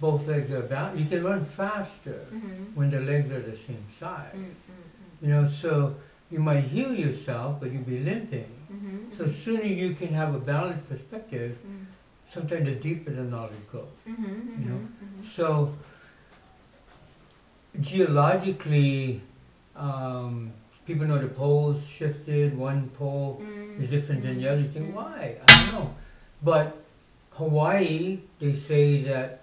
[0.00, 1.00] both legs are balanced.
[1.00, 2.74] You can run faster mm-hmm.
[2.74, 4.34] when the legs are the same size.
[4.34, 5.26] Mm-hmm.
[5.26, 5.96] You know, so
[6.30, 8.50] you might heal yourself, but you'll be limping.
[8.72, 9.18] Mm-hmm.
[9.18, 11.58] So sooner you can have a balanced perspective
[12.30, 13.84] sometimes the deeper the knowledge goes.
[14.08, 15.26] Mm-hmm, mm-hmm, you know, mm-hmm.
[15.34, 15.74] so
[17.80, 19.20] geologically,
[19.76, 20.52] um,
[20.86, 22.56] people know the poles shifted.
[22.56, 23.42] One pole
[23.78, 24.60] is different than the other.
[24.60, 25.36] You think why?
[25.42, 25.94] I don't know,
[26.42, 26.76] but
[27.32, 29.40] Hawaii, they say that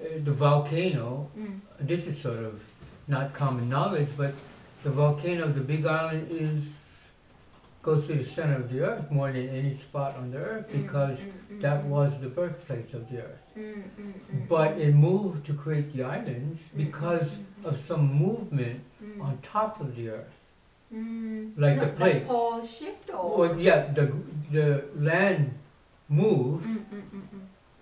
[0.00, 1.30] uh, the volcano.
[1.38, 1.60] Mm.
[1.80, 2.60] This is sort of
[3.08, 4.34] not common knowledge, but
[4.82, 6.62] the volcano of the Big Island is
[7.84, 10.82] goes to the center of the earth more than any spot on the earth mm,
[10.82, 11.88] because mm, mm, that mm.
[11.88, 13.44] was the birthplace of the earth.
[13.58, 18.80] Mm, mm, but it moved to create the islands because of some movement
[19.20, 20.34] on top of the earth.
[21.56, 22.20] Like the plate.
[22.20, 23.38] The pole shift or?
[23.38, 24.12] Well, yeah, the,
[24.50, 25.52] the land
[26.08, 26.66] moved.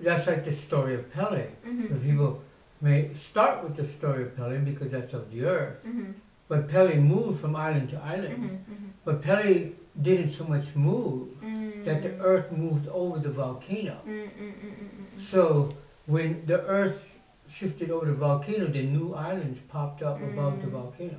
[0.01, 1.47] That's like the story of Pele.
[1.67, 1.99] Mm-hmm.
[1.99, 2.43] People
[2.81, 5.85] may start with the story of Pele because that's of the earth.
[5.87, 6.12] Mm-hmm.
[6.49, 8.37] But Pele moved from island to island.
[8.37, 8.88] Mm-hmm, mm-hmm.
[9.05, 11.85] but Pele didn't so much move mm.
[11.85, 13.98] that the earth moved over the volcano.
[14.07, 15.68] Mm, mm, mm, mm, so
[16.07, 17.18] when the earth
[17.52, 21.18] shifted over the volcano, the new islands popped up above the volcano.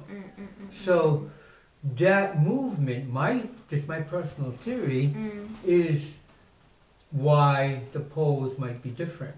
[0.71, 1.29] So
[1.97, 5.13] that movement, my just my personal theory,
[5.63, 6.03] is
[7.11, 9.35] why the poles might be different.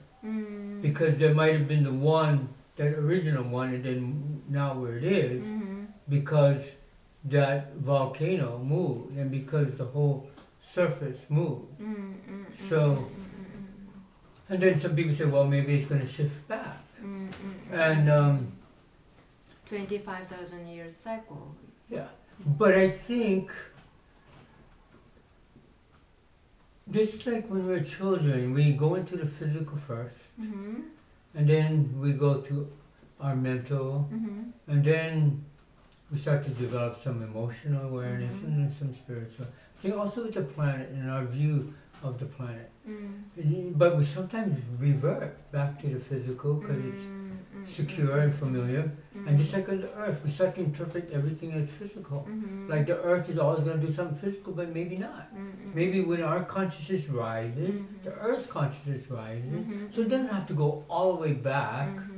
[0.81, 5.03] Because there might have been the one, that original one, and then now where it
[5.03, 5.83] is, mm-hmm.
[6.09, 6.61] because
[7.25, 10.29] that volcano moved and because the whole
[10.73, 11.79] surface moved.
[11.79, 12.69] Mm-mm-mm-mm.
[12.69, 16.47] So, mm, mm, mm, and then some people say, well, maybe it's going to shift
[16.47, 16.77] back.
[17.03, 18.51] Mm, mm, And um,
[19.67, 21.55] 25,000 years cycle.
[21.89, 22.07] Yeah.
[22.45, 23.51] But I think
[26.91, 30.81] just like when we're children, we go into the physical 1st mm-hmm.
[31.33, 32.71] and then we go to
[33.19, 34.41] our mental, mm-hmm.
[34.67, 35.45] and then
[36.11, 38.45] we start to develop some emotional awareness mm-hmm.
[38.45, 39.45] and then some spiritual.
[39.45, 42.69] I think also with the planet and our view of the planet.
[42.87, 43.77] Mm.
[43.77, 46.93] But we sometimes revert back to the physical because mm.
[47.63, 48.23] it's secure mm.
[48.23, 48.91] and familiar.
[49.17, 49.27] Mm.
[49.27, 52.27] And just like on the earth, we start to interpret everything as physical.
[52.29, 52.69] Mm-hmm.
[52.69, 55.33] Like the earth is always going to do something physical, but maybe not.
[55.33, 55.73] Mm-hmm.
[55.73, 58.03] Maybe when our consciousness rises, mm-hmm.
[58.03, 59.65] the earth's consciousness rises.
[59.65, 59.85] Mm-hmm.
[59.93, 62.14] So it doesn't have to go all the way back mm-hmm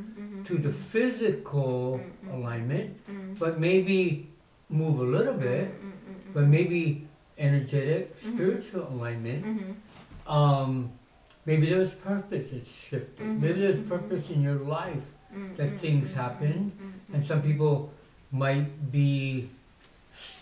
[0.48, 2.36] to the physical mm-hmm.
[2.36, 3.34] alignment, mm-hmm.
[3.36, 4.30] but maybe
[4.70, 7.08] move a little mm, bit, mm, mm, but maybe
[7.38, 8.34] energetic, mm-hmm.
[8.34, 9.46] spiritual alignment.
[9.46, 10.32] Mm-hmm.
[10.32, 10.92] Um,
[11.46, 13.20] maybe there's purpose that's shifted.
[13.20, 13.42] Mm-hmm.
[13.42, 15.04] Maybe there's purpose in your life
[15.58, 16.72] that things happen,
[17.14, 17.94] and some people
[18.32, 19.50] might be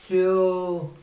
[0.06, 0.94] still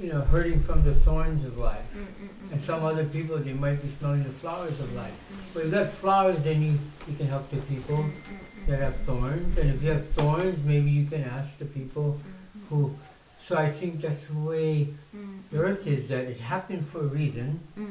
[0.00, 1.84] you know, hurting from the thorns of life.
[1.94, 5.12] うんうん And some other people, they might be smelling the flowers of life.
[5.54, 6.72] But if that's flowers, then you,
[7.08, 8.04] you can help the people
[8.66, 9.56] that have thorns.
[9.58, 12.18] And if you have thorns, maybe you can ask the people
[12.68, 12.94] who.
[13.42, 14.88] So I think that's the way
[15.50, 17.60] the earth is, that it happened for a reason.
[17.76, 17.90] うんうん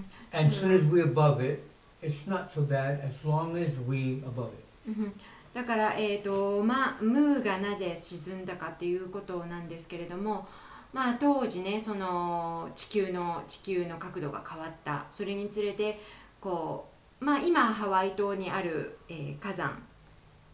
[0.00, 1.62] ん And as So- soon as we're above it,
[2.02, 4.88] it's not so bad as long as we above it.
[4.88, 5.12] うん
[5.54, 10.48] だから、えーとまあ、ムーがなぜ沈んだかっていうことなんですけれども、
[10.91, 15.05] まあ、当時ねその地球の地球の角度が変わった。
[15.09, 15.99] それにつれて
[16.41, 16.87] こ
[17.21, 19.83] う、まあ、今ハワイ島にある、えー火山、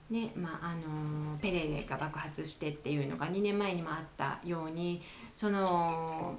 [0.10, 5.02] ねまああのーペレレが爆発してっていうのが2年前にもあったように
[5.36, 6.36] その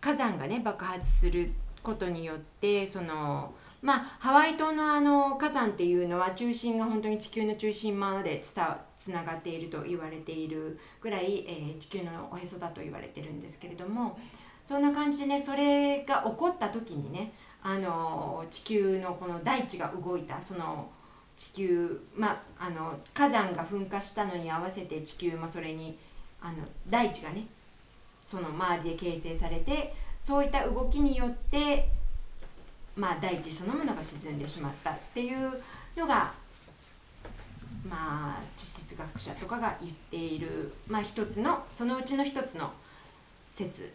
[0.00, 14.18] 火山がね爆発することによってそのまあ、ハワイ島のあの火山っていうのは中心が本当に地球の中心までつながっていると言われているぐらい、えー地球のおへそだと言われてるんですけれども
[14.62, 17.30] そんな感じでねそれが起こった時にね
[17.62, 20.88] あの地球のこの大地が動いたその
[21.36, 25.98] 地球、まあ、あの火山が噴火したのに合わせて地球もそれに
[26.40, 26.58] あの
[26.88, 27.46] 大地がね
[28.22, 31.88] その周りで形成されてそういった動きによって
[32.96, 35.52] まあ、大地そのものが沈んでしまったっていう
[35.96, 36.32] のが
[37.88, 42.72] まあ地質学者とかが言っている、まあ、一つのそのうちの一つの
[43.50, 43.92] 説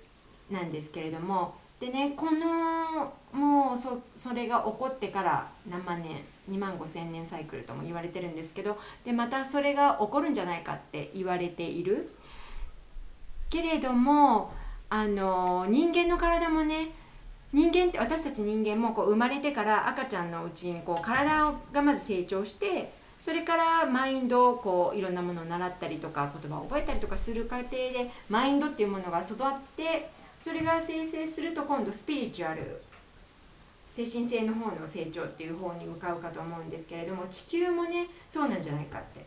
[0.49, 12.11] なんですけれどもでねこのもうそそれが起こってから何万年2万5千年サイクルとも言われてるんですけどでまたそれが起こるんじゃないかって言われている
[13.49, 14.53] けれども
[14.89, 16.91] あの人間の体もね
[17.53, 29.37] 人間って私たち人間もこう生まれてから赤ちゃんのうちにこう体がまず成長してそれからマインドをこういろんなものを習ったりとか言葉を覚えたりとかする過程でマインドっていうものが育っ
[29.75, 30.09] て
[30.39, 32.81] それが生成すると今度スピリチュアル
[33.91, 39.25] 精神性の方の成長っていう方に向かうかと思うんですけれども地球もねそうなんじゃないかって。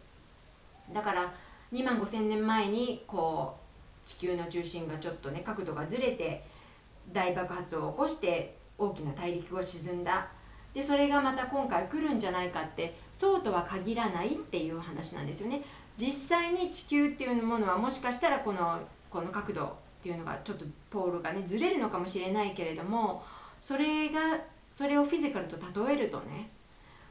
[0.93, 1.33] だから
[1.73, 6.45] 2万5千年前にこう地球の中心がちょっとね角度がずれて
[7.13, 10.29] 大爆発を起こして大きな大陸が沈んだ。
[10.73, 15.63] でそれがまた今回来るんじゃないかってそうとは限らないっていう話なんですよね。
[15.97, 19.71] 実際に地球っていうものはもしかしたらこのこの角度っ
[20.03, 23.23] ていうのがちょっとポールがねずれるのかもしれないけれども
[23.63, 24.21] それが
[24.71, 26.51] それをフィジカルと例えるとね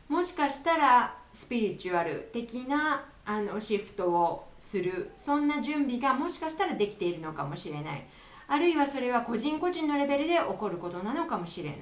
[0.09, 8.05] もしかしたらスピリチュアル的なあのシフトをするそんな準備がもしかしたらできているのかもしれない。
[8.53, 11.79] あるいはそれは個人個人のレベルで起こることなのかもしれない。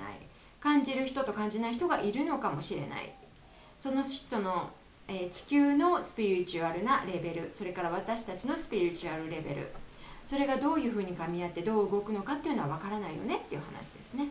[0.61, 3.11] 感じる人と感じない人がいるのかもしれない。
[3.77, 4.69] その人の、
[5.05, 9.67] えー地球のスピリチュアルなレベルそれから私たちのスピリチュアルレベル。
[10.23, 14.29] それがどういうふうに噛み合ってどう動くのかっていうのは分からないよねっていう話ですね。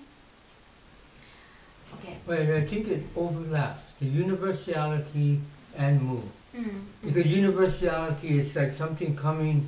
[1.93, 5.41] OK But I think it overlaps the universality
[5.77, 6.23] and move.
[6.55, 9.65] うん Because universality is like something coming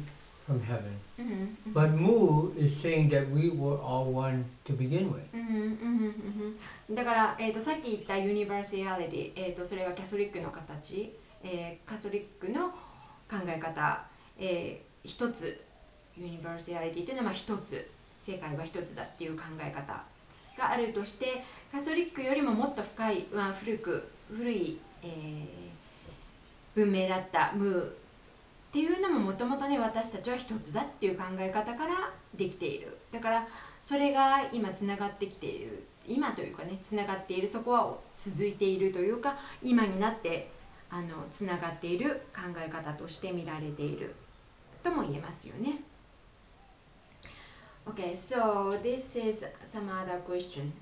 [0.48, 1.02] from heaven.
[1.22, 5.22] うんうん But Mu is saying that we were all one to begin with.
[6.94, 14.04] だから、えー、とさっき言ったユニバーサリティ、えー、とそれはキャソリックの形、えーカソリックの考え方、
[14.38, 15.64] えー一つ。
[16.16, 17.90] ユニバーサリティというのはまあ一つ。
[18.14, 20.00] 世界は一つだっていう考え方
[20.56, 21.42] があるとして
[21.73, 25.62] カソリックよりももっと深い、まあ、古く古い、えー
[26.75, 28.02] 文明だったムー
[28.73, 33.46] っていうのももともとね私たちは一つだっていう考え方からできているだから
[33.83, 40.50] それが今つながってきている今というかねつながっているそこは続いているというか今になって
[40.88, 44.14] あのつながっている考え方として見られている
[44.83, 45.83] とも言えますよね。
[47.85, 50.73] OK Okay, so this is some other question.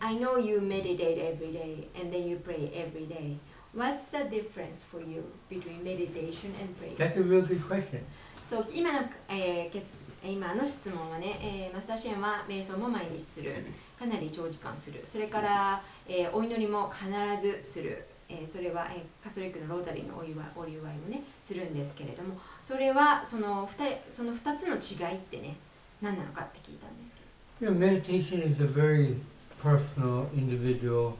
[0.00, 3.36] I know you meditate every day and then you pray every day.
[3.78, 6.96] What's the difference for you between meditation and prayer?
[6.98, 8.00] That's a real good question.
[8.46, 9.82] そう今の、えー
[10.24, 13.54] 今の質問はね、えーマスターシェンは瞑想も毎日する
[13.96, 17.06] かなり長時間するそれから、えーお祈りも必
[17.40, 25.54] ずする、えーそれは、えーカソリックのローザリーのお祝いお祝いもねするんですけれどもそれはその 2, その2つの違いってね
[26.02, 27.28] 何なのかって聞いたんですけど
[27.60, 29.16] You know, meditation is a very
[29.62, 31.14] personal, individual,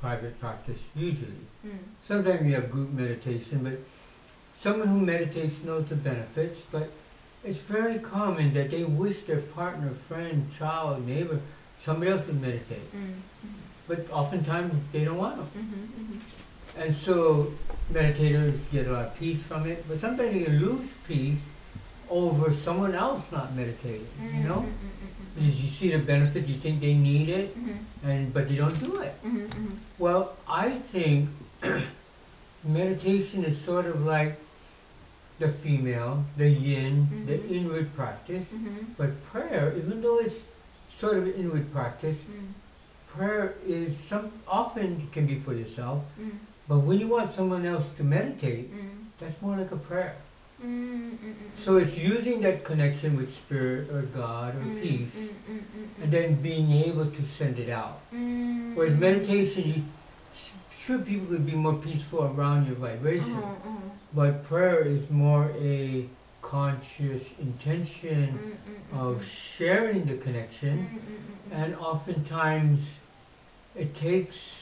[0.00, 1.34] private practice, usually.
[1.64, 3.78] うん Sometimes you have group meditation, but
[4.60, 6.90] someone who meditates knows the benefits, but
[7.42, 11.40] it's very common that they wish their partner, friend, child, neighbor,
[11.82, 12.94] somebody else would meditate.
[12.94, 13.48] Mm-hmm.
[13.86, 15.58] But oftentimes they don't want to.
[15.58, 16.80] Mm-hmm, mm-hmm.
[16.80, 17.52] And so
[17.92, 21.38] meditators get a lot of peace from it, but sometimes you lose peace
[22.10, 24.42] over someone else not meditating, mm-hmm.
[24.42, 24.56] you know?
[24.56, 25.66] Mm-hmm, because mm-hmm.
[25.66, 27.56] you see the benefit, you think they need it,
[28.04, 29.14] and but they don't do it.
[29.98, 31.28] Well, I think
[32.64, 34.38] meditation is sort of like
[35.38, 37.26] the female, the yin, mm-hmm.
[37.26, 38.46] the inward practice.
[38.46, 38.92] Mm-hmm.
[38.96, 40.38] But prayer, even though it's
[40.98, 42.52] sort of inward practice, mm.
[43.08, 46.04] prayer is some often can be for yourself.
[46.20, 46.38] Mm.
[46.68, 48.88] But when you want someone else to meditate, mm.
[49.18, 50.16] that's more like a prayer.
[50.64, 55.10] Mm, mm, mm, so it's using that connection with spirit or God or peace,
[56.00, 58.00] and then being able to send it out.
[58.10, 59.82] Whereas meditation, you
[60.84, 63.88] sure people could be more peaceful around your vibration, mm-hmm, mm-hmm.
[64.12, 66.06] but prayer is more a
[66.42, 72.80] conscious intention mm, mm, mm, of sharing the connection, and oftentimes
[73.74, 74.60] it takes,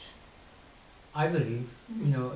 [1.13, 1.69] I believe,
[1.99, 2.31] you know,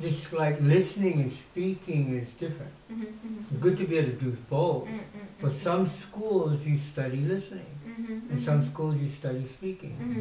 [0.00, 2.72] just like listening and speaking is different.
[2.92, 3.58] Mm-hmm, mm-hmm.
[3.58, 3.84] Good mm-hmm.
[3.84, 4.98] to be able to do both, mm-hmm,
[5.40, 7.66] but some schools you study listening.
[7.98, 10.16] うんうん and some schools you study speaking, うんうん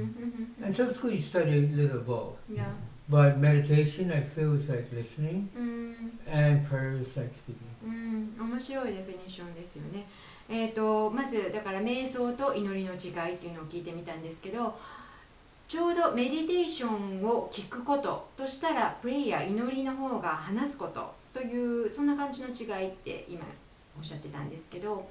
[0.59, 2.34] うん and some schools you study a little both.
[2.49, 2.67] うんいや
[3.07, 7.55] But meditation, I feel, is like listening, うん and prayer is like speaking.
[7.84, 10.05] うん面白いデフィニッションですよね。
[10.47, 14.78] えー、とまずだから瞑想と祈りの違いっていうのを聞いてみたんですけど
[15.67, 23.41] ちょうどメディテーションを聞くこととしたらプレイヤー祈りの方が話すことというそんな感じの違いって今
[23.97, 25.07] おっしゃってたんですけど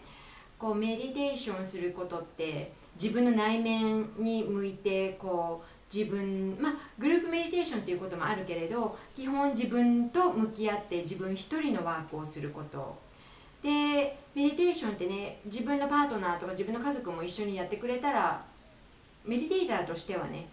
[0.59, 12.97] こうメディテーションすることって自分の内面に向いてこう自分まあグループメディテーションっていうこともあるけれど基本自分と向き合って自分一人のワークをすること。
[13.63, 13.71] で
[14.35, 18.45] メディテーションってね自分のパートナーとか自分の家族も一緒にやってくれたら
[19.25, 20.47] メディテーターとしてはね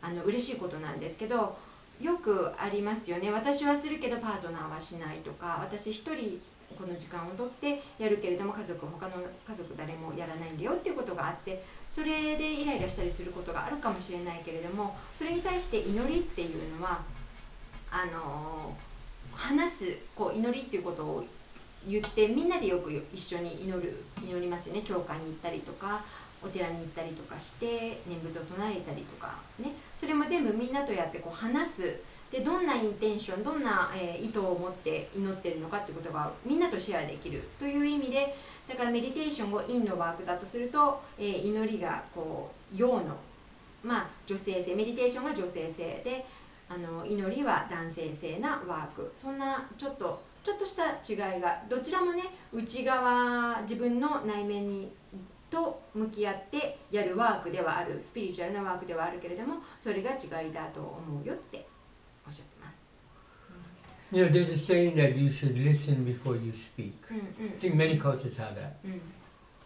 [0.00, 1.56] あの嬉しいことなんですけど
[2.00, 3.30] よくありますよね。
[3.30, 6.40] 私はするけどパートナーはしないとか私一人
[6.78, 9.12] この時間をとってやるけれども家族他の
[9.48, 17.02] 家族誰もやらないんだよっていうことがあってそれでイライラしたりすることがあるかもしれないけれどもそれに対して祈りっていうのは
[17.90, 18.74] あの
[19.32, 21.24] 話すこう祈りっていうことを
[21.86, 24.82] 言ってみんなでよく一緒に祈る祈りますよね。
[24.82, 26.02] 教会に行ったりとか
[26.42, 29.72] お寺に行ったりとかして念仏を唱えたりとかね。
[29.96, 32.00] それも全部みんなとやってこう話す
[32.34, 38.34] でどんなインテンションどんな、えー意図を持って祈ってるのかってことがみんなとシェアできるという意味で
[38.68, 43.16] だからメディテーションを陰のワークだとすると、えー祈りがこう陽の
[43.84, 46.26] まあ女性性メディテーションは女性性で
[46.68, 49.08] あの祈りは男性性なワーク。
[49.14, 52.22] そんなちょっとちょっとした違いがどちらもね
[52.52, 54.90] 内側自分の内面に
[55.50, 61.73] と向き合ってやるワークではあるスピリチュアルなワークではあるけれどもそれが違いだと思うよって。
[62.27, 62.79] おっしゃってます。
[64.11, 66.93] You know, there's a saying that you should listen before you speak.
[67.11, 68.73] うん I think many cultures have that.
[68.83, 69.01] うんうん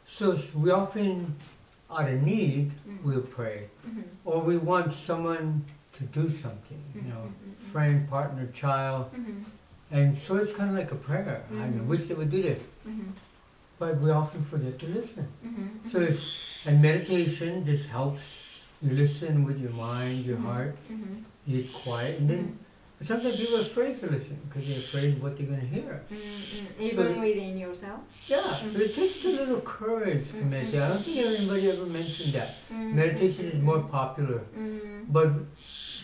[0.06, 1.36] So we often,
[1.89, 5.64] out of need, うん we'll pray, うん or we want someone
[5.97, 6.80] to do something.
[6.95, 7.30] You know,
[7.72, 9.45] friend, partner, child, うん
[9.91, 11.43] and so it's kind of like a prayer.
[11.51, 11.86] I Mhm.
[11.88, 13.14] wish they would do this, うん
[13.80, 15.26] but we often forget to listen.
[15.43, 16.20] うん So it's
[16.66, 18.22] and meditation just helps
[18.82, 20.43] you listen with your mind, your Mhm.
[20.43, 20.76] heart,
[21.49, 22.20] He's quiet.
[22.20, 22.59] And then
[23.03, 26.03] sometimes people are afraid to listen because they're afraid of what they're going to hear.
[26.12, 26.82] Mm-hmm.
[26.82, 28.01] Even so, within yourself?
[28.26, 28.38] Yeah.
[28.38, 28.72] Mm-hmm.
[28.72, 28.84] So mm.
[28.84, 30.51] it takes a little courage to mm-hmm.
[30.51, 30.80] meditate.
[30.80, 32.57] I don't think anybody ever mentioned that.
[32.70, 32.96] Mm-hmm.
[32.96, 34.40] Meditation is more popular.
[34.57, 35.05] Mm-hmm.
[35.09, 35.32] But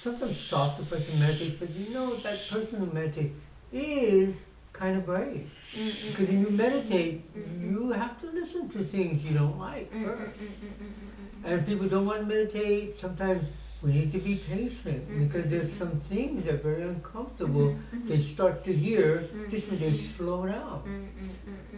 [0.00, 3.34] sometimes softer person meditates, but you know that person who meditates
[3.72, 4.36] is
[4.72, 5.50] kind of brave.
[5.76, 6.08] Mm-hmm.
[6.08, 7.70] Because when you meditate, mm-hmm.
[7.70, 11.46] you have to listen to things you don't like 1st mm-hmm.
[11.46, 12.96] And people don't want to meditate.
[12.98, 13.46] Sometimes
[13.84, 15.24] we need to be patient mm-hmm.
[15.24, 17.68] because there's some things that are very uncomfortable.
[17.68, 17.96] Mm-hmm.
[17.96, 18.08] Mm-hmm.
[18.08, 21.08] They start to hear just when they slow down.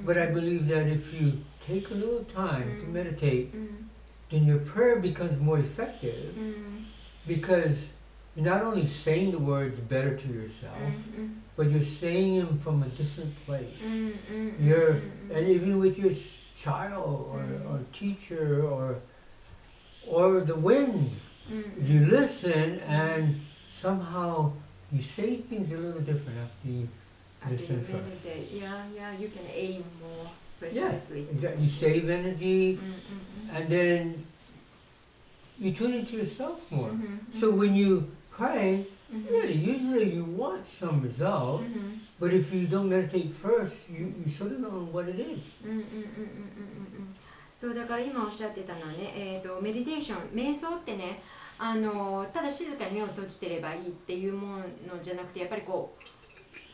[0.04, 3.52] But I believe that if you take a little time to meditate,
[4.30, 6.36] then your prayer becomes more effective
[7.26, 7.76] because
[8.36, 10.78] you're not only saying the words better to yourself,
[11.56, 13.74] but you're saying them from a different place.
[14.60, 15.00] You're,
[15.32, 16.12] and even with your
[16.56, 19.00] child or, or teacher or,
[20.06, 21.10] or the wind,
[21.49, 23.35] うん you listen and
[23.71, 24.51] somehow
[24.93, 26.87] you say things a little different after you
[27.49, 27.93] listen first.
[27.93, 28.51] Meditate.
[28.53, 31.27] Yeah, yeah, you can aim more precisely.
[31.31, 31.63] Exactly.
[31.63, 32.93] You save energy うん
[33.49, 34.23] うん and then
[35.59, 36.89] you tune into yourself うん more.
[36.89, 42.31] うん So when you pray, うん really, usually you want some う result, ん but
[42.33, 45.39] if you don't meditate first, you, you sort of don't know what it is.
[45.63, 46.03] うんうんうんうんうんうん
[46.99, 47.15] うん
[47.55, 51.21] そうだから今おっしゃってたのはね、えー、とメディテーション瞑想ってね
[51.58, 56.04] あのただ静かに目を閉じてればいいっていうものじゃなくてやっぱりこう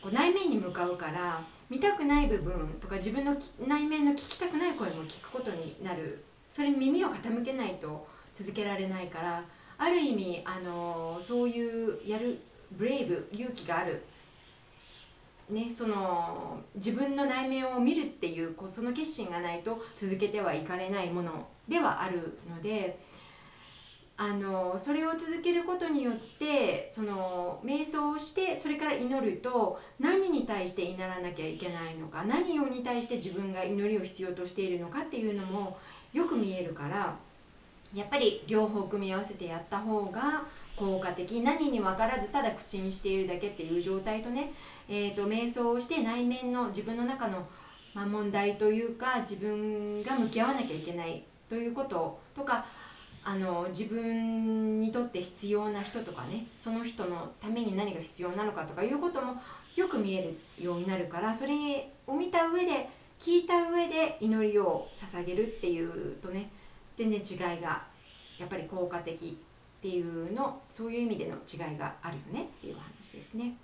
[0.03, 6.23] こう内面に向かうから見たくない部分とか自分の内面の聞きたくない声も聞くことになる。
[6.51, 9.43] それに耳を傾けないと続けられないから
[9.79, 12.39] ある意味あのそういうやる
[12.73, 14.03] ブレイブ勇気がある。
[15.49, 22.97] ね、その自分の内面を見るっていうこうその決心がないと続けてはいかれないものではあるので
[24.15, 35.77] あのそれを続けることによってその瞑想をしてそれから祈ると何に対して祈らなきゃいけないのか何をに対して自分が祈りを必要としているのかっていうのも
[36.13, 37.15] よく見えるから
[37.93, 40.43] やっぱり両方組み合わせてやった方が
[40.75, 44.51] 効果的何に分からずただ口にしているだけっていう状態とね
[44.89, 47.47] えー、と瞑想をして内面の自分の中の、
[47.93, 52.65] まあ、問題というか自分が向き合わなきゃいけないということとか
[53.25, 59.35] あの自分にとって必要な人とかねその人のために何が必要なのかとかいうことも
[59.75, 60.21] よく見え
[60.57, 66.49] るようになるからそれを見た上で聞いた上で祈りを捧げるっていうとね
[66.97, 67.83] 全然違いが
[68.37, 73.55] やっぱり効果的っていうのそういう意味での違いがあるよねっていう話ですね。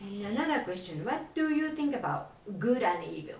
[0.00, 2.24] And another question, what do you think about
[2.58, 3.36] good and evil?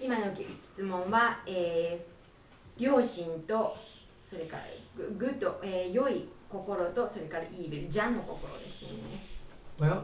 [0.00, 2.17] 今の質問は、えー、
[2.78, 3.76] 良心と
[4.22, 4.64] それから
[4.96, 9.26] ググッド、えー、良い心とそれからイービル、邪の心ですよね。
[9.78, 10.02] Well,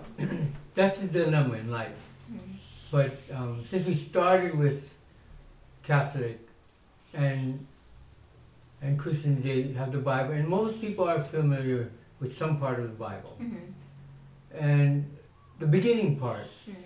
[0.77, 1.91] that's the dilemma in life.
[2.93, 4.83] But um, since we started with
[5.83, 6.39] Catholic
[7.13, 7.67] and
[8.81, 12.89] and Christians, they have the Bible, and most people are familiar with some part of
[12.91, 13.37] the Bible.
[13.41, 13.75] うん
[14.57, 15.05] And
[15.59, 16.77] the beginning part, うん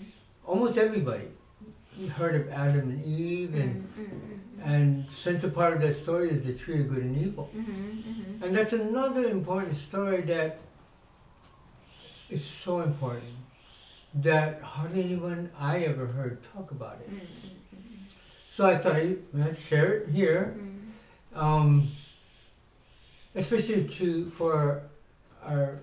[0.47, 1.29] almost everybody
[2.17, 6.81] heard of Adam and Eve, うんうん And central part of that story is the tree
[6.81, 7.51] of good and evil.
[7.57, 8.43] Mm-hmm, mm-hmm.
[8.43, 10.59] And that's another important story that
[12.29, 13.35] is so important
[14.15, 17.11] that hardly anyone I ever heard talk about it.
[17.11, 17.49] Mm-hmm.
[18.51, 21.39] So I thought I'd share it here, mm-hmm.
[21.39, 21.89] um,
[23.35, 24.83] especially to for
[25.45, 25.79] our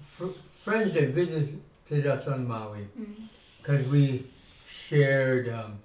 [0.00, 3.24] fr- friends that visited us on Maui, mm-hmm.
[3.58, 4.26] because we
[4.66, 5.48] shared.
[5.48, 5.78] Um,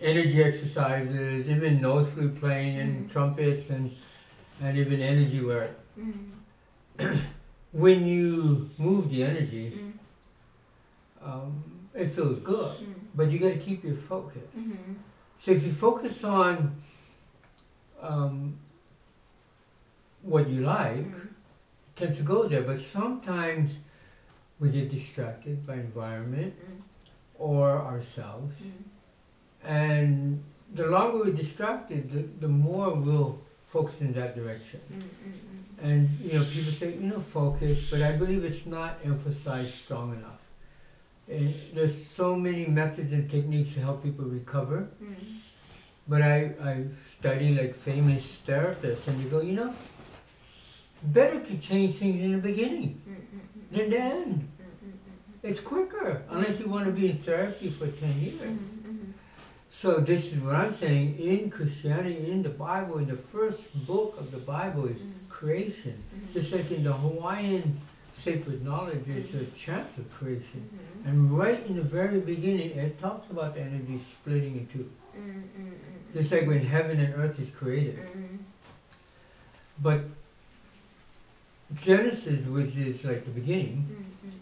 [0.00, 3.12] energy exercises, even nose flute playing and mm-hmm.
[3.12, 3.94] trumpets and
[4.60, 5.70] and even energy work.
[5.98, 7.16] Mm-hmm.
[7.72, 11.30] when you move the energy, mm-hmm.
[11.30, 11.62] um,
[11.94, 12.94] it feels good, mm.
[13.14, 14.48] but you got to keep your focus.
[14.56, 14.94] Mm-hmm.
[15.40, 16.80] So if you focus on
[18.00, 18.58] um,
[20.22, 21.28] what you like, mm.
[21.96, 22.62] tends to go there.
[22.62, 23.72] But sometimes
[24.58, 26.80] we get distracted by environment mm.
[27.38, 28.56] or ourselves.
[29.68, 30.42] And
[30.74, 34.80] the longer we're distracted, the, the more we'll focus in that direction.
[34.90, 35.86] Mm-hmm.
[35.86, 40.14] And you know, people say, you know, focus, but I believe it's not emphasized strong
[40.14, 40.40] enough.
[41.28, 44.88] And there's so many methods and techniques to help people recover.
[45.02, 45.14] Mm.
[46.08, 46.84] But I, I
[47.18, 49.74] study like famous therapists and they go, you know,
[51.02, 53.76] better to change things in the beginning mm-hmm.
[53.76, 54.48] than the end.
[55.42, 58.40] It's quicker, unless you want to be in therapy for 10 years.
[58.40, 58.77] Mm-hmm.
[59.80, 61.20] So this is what I'm saying.
[61.20, 65.28] In Christianity, in the Bible, in the first book of the Bible is mm-hmm.
[65.28, 66.02] creation.
[66.02, 66.32] Mm-hmm.
[66.32, 67.80] Just like in the Hawaiian
[68.16, 69.54] sacred knowledge, it's a mm-hmm.
[69.56, 70.68] chapter creation.
[70.68, 71.08] Mm-hmm.
[71.08, 74.78] And right in the very beginning, it talks about the energy splitting in 2
[75.16, 75.70] mm-hmm.
[76.12, 78.00] Just like when heaven and earth is created.
[78.00, 78.36] Mm-hmm.
[79.80, 80.00] But
[81.76, 83.86] Genesis, which is like the beginning,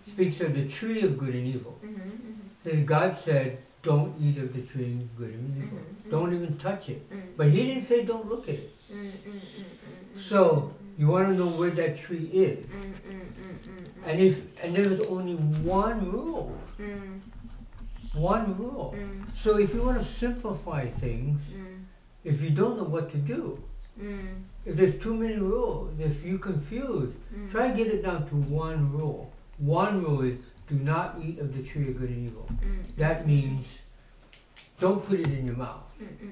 [0.06, 1.78] speaks of the tree of good and evil.
[1.84, 5.78] mm God said, don't eat of the tree good and evil.
[5.78, 6.10] Mm-hmm, mm-hmm.
[6.10, 7.00] Don't even touch it.
[7.10, 7.36] Mm-hmm.
[7.36, 8.72] But he didn't say don't look at it.
[8.92, 10.18] Mm-hmm.
[10.18, 12.66] So you want to know where that tree is.
[14.04, 16.58] And if and there was only one rule.
[18.14, 18.94] One rule.
[19.36, 21.40] So if you want to simplify things,
[22.24, 23.62] if you don't know what to do,
[24.64, 27.16] if there's too many rules, if you're confused,
[27.50, 29.32] try to get it down to one rule.
[29.58, 32.48] One rule is do not eat of the tree of good and evil.
[32.50, 32.96] Mm.
[32.96, 33.66] That means
[34.80, 35.84] don't put it in your mouth.
[36.00, 36.30] Mm, mm,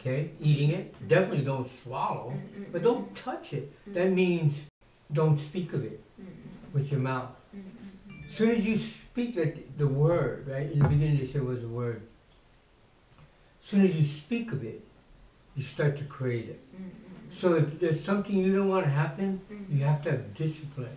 [0.00, 0.30] okay?
[0.40, 2.32] Eating it, definitely don't swallow,
[2.72, 3.72] but don't touch it.
[3.94, 4.58] That means
[5.12, 6.02] don't speak of it
[6.72, 7.30] with your mouth.
[8.28, 9.38] As soon as you speak
[9.78, 10.70] the word, right?
[10.70, 12.02] In the beginning they said was the word.
[13.62, 14.84] As soon as you speak of it,
[15.56, 16.60] you start to create it.
[17.30, 20.96] So if there's something you don't want to happen, you have to have discipline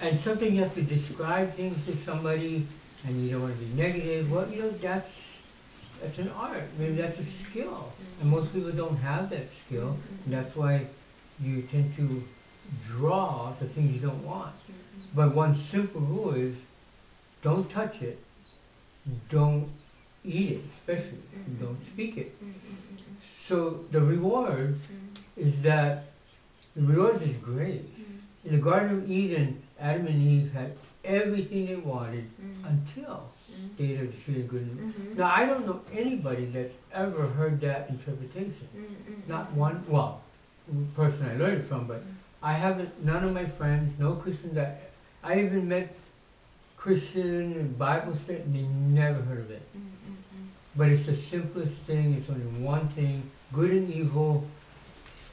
[0.00, 2.66] and something you have to describe things to somebody
[3.06, 5.40] and you don't want to be negative, well, you know, that's,
[6.00, 6.64] that's an art.
[6.78, 7.92] Maybe that's a skill.
[8.20, 9.96] And most people don't have that skill.
[10.24, 10.86] And that's why
[11.40, 12.22] you tend to
[12.86, 14.54] draw the things you don't want.
[15.14, 16.56] But one simple rule is
[17.42, 18.24] don't touch it,
[19.28, 19.68] don't
[20.24, 21.18] eat it, especially,
[21.60, 22.34] don't speak it.
[23.46, 24.78] So the reward
[25.36, 26.06] is that
[26.74, 27.84] the reward is great
[28.44, 32.66] in the Garden of Eden, Adam and Eve had everything they wanted mm-hmm.
[32.66, 33.66] until mm-hmm.
[33.76, 35.18] they ate of the tree of good and mm-hmm.
[35.18, 38.68] Now, I don't know anybody that's ever heard that interpretation.
[38.76, 39.30] Mm-hmm.
[39.30, 40.22] Not one, well,
[40.94, 42.10] person I learned from, but mm-hmm.
[42.42, 44.90] I haven't, none of my friends, no Christian that
[45.22, 45.94] I even met
[46.76, 48.62] Christian and Bible study, and they
[49.02, 49.62] never heard of it.
[50.76, 53.30] But it's the simplest thing, it's only one thing.
[53.52, 54.46] Good and evil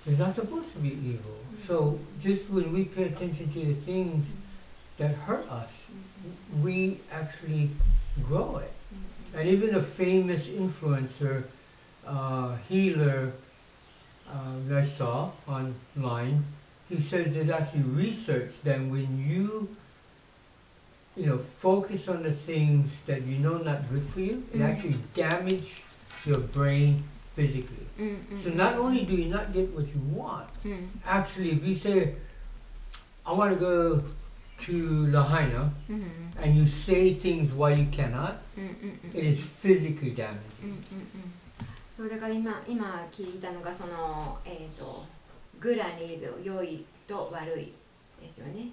[0.06, 1.41] is not supposed to be evil.
[1.72, 4.26] So just when we pay attention to the things
[4.98, 5.70] that hurt us,
[6.62, 7.70] we actually
[8.28, 8.74] grow it.
[9.34, 11.46] And even a famous influencer,
[12.06, 13.32] uh, healer
[14.30, 14.34] uh,
[14.68, 16.44] that I saw online,
[16.90, 19.74] he says there's actually research that when you,
[21.16, 24.70] you know, focus on the things that you know not good for you, it Mhm.
[24.70, 25.84] actually damage
[26.26, 27.88] your brain physically.
[28.44, 32.16] So not only do you not get what you want, うん actually if you say,
[33.24, 34.04] I want to go
[34.66, 36.04] to Lahaina, うん
[36.42, 38.36] and you say things why you cannot,
[39.14, 40.38] it is physically damaging.
[41.96, 45.06] そうだから今今聞いたのがそのえっ、と
[45.60, 47.74] グラニーブ良いと悪い
[48.22, 48.70] ですよね。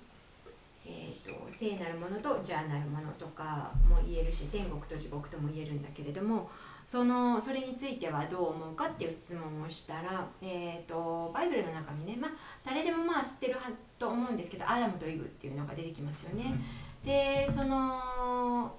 [0.86, 6.50] えー、と聖なるものと邪なるものとかも言えるし天国と地獄とも言えるんだけれども
[6.88, 12.30] そのそれについてはどう思うかっていう質問をしたら、えー、とバイブルの中にね、まあ、
[12.64, 16.58] 誰でもまあ知ってるはと思うんですけどアダムとイブっていうのが出てきますよね。
[17.04, 18.74] でその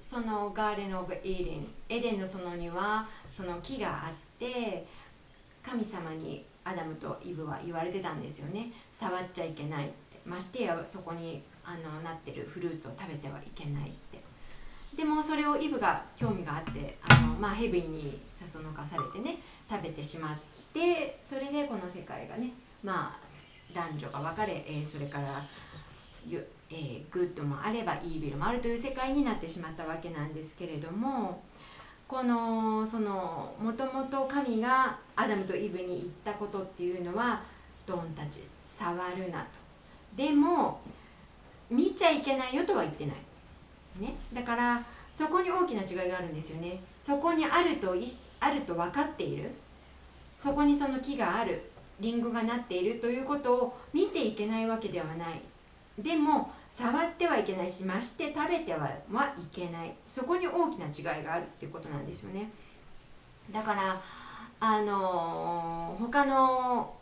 [0.00, 4.86] そのガーデン・オブ・エデンエデンの園にはその木があって
[5.62, 8.72] 神様にアダムとイブは言われてたんですよね。
[8.94, 9.94] 触っちゃいけないって。
[10.24, 14.19] ましてやそこにあのなってるフルーツを食べてはいけないって
[14.96, 19.38] でもそれをイブが興味があってあの、まあ、ヘビンにさそのかされてね
[19.70, 20.38] 食べてしまっ
[20.74, 22.50] てそれでこの世界がね
[22.82, 23.30] まあ
[23.74, 25.44] 男女が分かれ、えーそれから
[26.28, 31.42] えーグッドもあればイービルもあるという世界になってしまったわけなんですけれども
[32.06, 37.40] このそのもともと神がアダムとイブに言ったことっていうのは
[37.86, 39.60] 「ドンたち触るな」と。
[40.16, 40.80] でも
[41.70, 43.16] 見ちゃいけないよとは言ってない。
[43.98, 44.82] ね、だから
[45.12, 46.80] そこに大きな違いがあるんですよね。
[47.00, 48.06] そこにあるとい
[48.38, 49.50] あると分かっている。
[50.38, 51.70] そこにその木がある。
[51.98, 53.00] リンゴがなっている。
[53.00, 55.40] ということを見ていけないわけではない。
[55.98, 59.00] でも触ってはいけないしまして食べてはい
[59.52, 59.92] けない。
[60.06, 61.42] そこに大きな違いがある。
[61.42, 62.50] っていうことなんですよね。
[63.50, 64.00] だから
[64.60, 66.94] あのー他の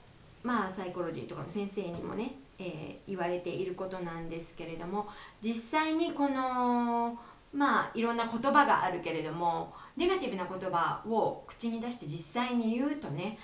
[0.42, 5.08] まあサイコロジーとかの先生にもね、えー言われていることなんですけれども
[5.40, 7.18] 実際にこの
[7.54, 13.38] まあいろんな言葉があるけれどもネガティブな言葉を口に出して実際に言うとね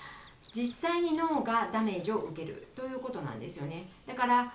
[0.53, 3.89] 実際に脳がダメージを受けるということなんですよね。
[4.07, 4.53] だから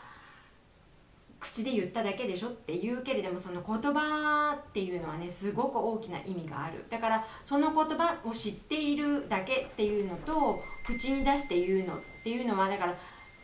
[1.40, 6.86] 口で言っただけでしょって言うけれどもその言葉っていうのはねすごく大きな意味がある。
[6.90, 12.98] だからその言葉を知っているだけっていうのと口に出して言うのっていうのはだから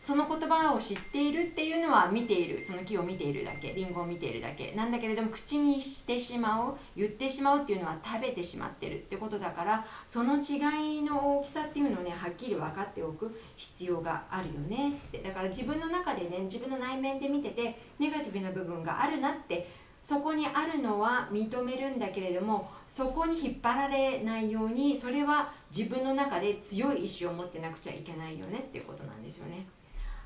[0.05, 2.61] その言葉を知っているっていうのは見ている。
[2.61, 3.69] その木を見ているだけ。
[3.69, 4.71] リンゴを見ているだけ。
[4.73, 15.17] なんだけれども口にしてしまう言ってしまうっていうのは食べてしまってるってことだからその違いの大きさっていうのをねはっきり分かっておく必要があるよねって。
[15.23, 19.67] だから自分の中でね自分の内面で見ててネガティブな部分があるなって
[20.03, 29.65] そこにあるのは認めるんだけれどもそこに引っ張られないようにそれは自分の中で強い意志を持ってなくちゃいけないよねっていうことなんですよね。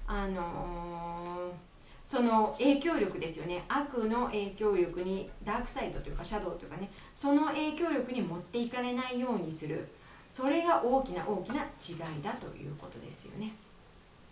[0.10, 1.70] あのー
[2.10, 3.64] その影響力ですよね。
[3.68, 6.90] 悪の影響力にダークサイドというかシャドウというかね。
[7.14, 9.88] その影響力に持っていかれないようにする。
[10.28, 13.54] それが大きな大きな違いだということですよね。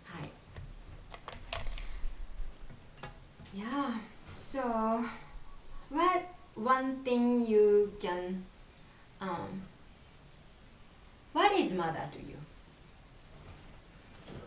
[0.04, 0.30] はい。
[3.54, 4.00] Yeah
[4.34, 4.60] so
[5.88, 6.24] what
[6.56, 8.42] one thing you can
[9.20, 9.62] um
[11.32, 12.36] what is mother to you?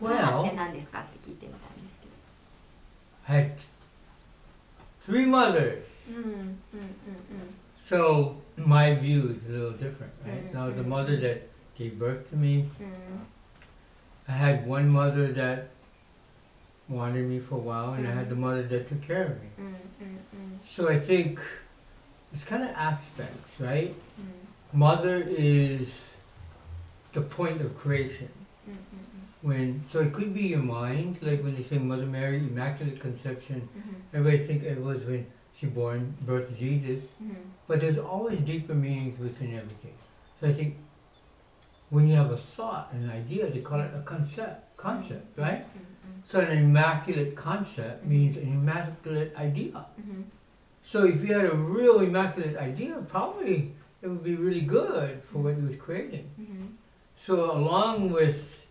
[0.01, 2.13] 母 Well, って何ですかって聞いてみたんですけど
[3.33, 3.51] I had
[5.05, 5.83] three mothers.
[6.09, 6.53] うんうんうんうん
[7.89, 10.51] So my view is a little different, right?
[10.51, 11.21] Mm, Now the mm, mother mm.
[11.21, 13.25] that gave birth to me, うん
[14.27, 15.69] I had one mother that
[16.89, 18.29] wanted me for a while, and I had Mm.
[18.29, 19.49] the mother that took care of me.
[19.57, 21.39] うんうん So I think
[22.33, 23.93] it's kind of aspects, right?
[24.73, 25.87] うん Mother is
[27.13, 28.27] the point of creation.
[29.42, 33.68] when so it could be your mind like when they say mother mary immaculate conception
[33.76, 34.16] mm-hmm.
[34.16, 35.26] everybody think it was when
[35.58, 37.02] she born birthed jesus.
[37.22, 37.34] Mm-hmm.
[37.66, 39.94] but there's always deeper meanings within everything.
[40.40, 40.76] So i think
[41.90, 45.42] when you have a thought an idea they call it a concept concept mm-hmm.
[45.42, 45.66] right?
[45.66, 46.20] Mm-hmm.
[46.30, 48.10] so an immaculate concept mm-hmm.
[48.10, 49.84] means an immaculate idea.
[50.00, 50.22] Mm-hmm.
[50.84, 53.72] So if you had a real immaculate idea probably
[54.02, 56.28] it would be really good for what you was creating.
[57.16, 58.61] So along with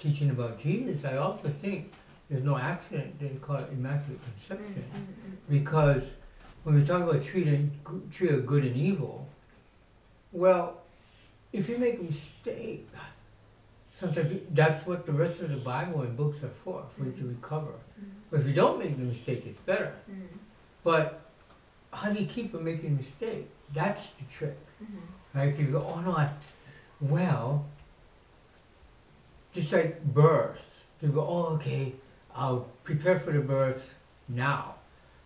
[0.00, 1.92] teaching about Jesus, I also think
[2.28, 4.84] there's no accident they call it Immaculate Conception.
[4.84, 5.58] Mm-hmm.
[5.58, 6.10] Because
[6.64, 7.70] when we talk about treating,
[8.12, 9.28] treating good and evil,
[10.32, 10.82] well,
[11.52, 12.88] if you make a mistake,
[13.98, 17.22] sometimes that's what the rest of the Bible and books are for, for you to
[17.22, 17.28] mm.
[17.30, 17.72] recover.
[18.30, 19.94] But if you don't make the mistake, it's better.
[20.84, 21.20] But
[21.92, 23.48] how do you keep from making a mistake?
[23.74, 24.56] That's the trick.
[24.82, 25.38] Mm-hmm.
[25.38, 25.58] Right?
[25.58, 26.30] You go, oh no, I,
[27.00, 27.66] well,
[29.54, 30.82] just like birth.
[31.00, 31.94] You go, oh, okay,
[32.34, 33.94] I'll prepare for the birth
[34.28, 34.74] now.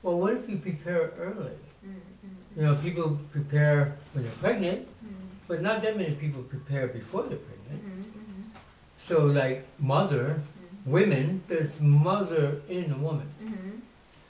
[0.02, 1.58] Well, what if you prepare early?
[1.84, 2.60] Mm-hmm.
[2.60, 5.14] You know, people prepare when they're pregnant, mm-hmm.
[5.48, 7.82] but not that many people prepare before they're pregnant.
[7.84, 8.42] Mm-hmm.
[9.06, 10.40] So, like mother,
[10.86, 13.30] women, there's mother in a woman.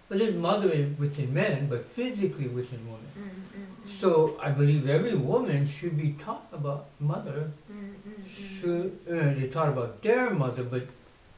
[0.09, 0.69] But there's mother
[0.99, 3.44] within men, but physically within women.
[3.87, 7.51] So I believe every woman should be taught about mother.
[7.71, 10.87] Mm-hmm, should, uh, they taught about their mother, but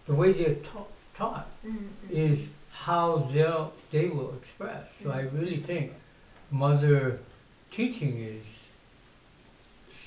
[0.07, 1.87] the way they're ta- taught mm-hmm.
[2.11, 4.85] is how they'll, they will express.
[5.03, 5.65] So I really mm-hmm.
[5.65, 5.93] think
[6.51, 7.19] mother
[7.71, 8.45] teaching is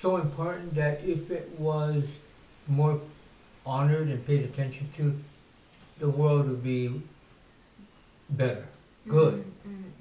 [0.01, 2.03] so important that if it was
[2.67, 3.01] more
[3.65, 5.13] honored and paid attention to,
[5.99, 7.01] the world would be
[8.29, 8.65] better,
[9.07, 9.43] good.
[9.67, 9.98] Mm-hmm.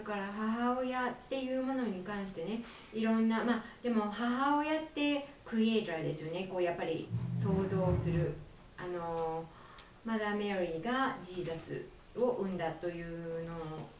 [0.00, 2.62] だから母親っていうものに関してね
[2.94, 6.48] いろんなまあでも母親ってクリエイターですよね。
[6.50, 8.32] こうやっぱり想像する。
[8.78, 9.44] あの
[10.06, 11.84] マダー・メアリーがジーザス
[12.16, 13.52] を生んだというの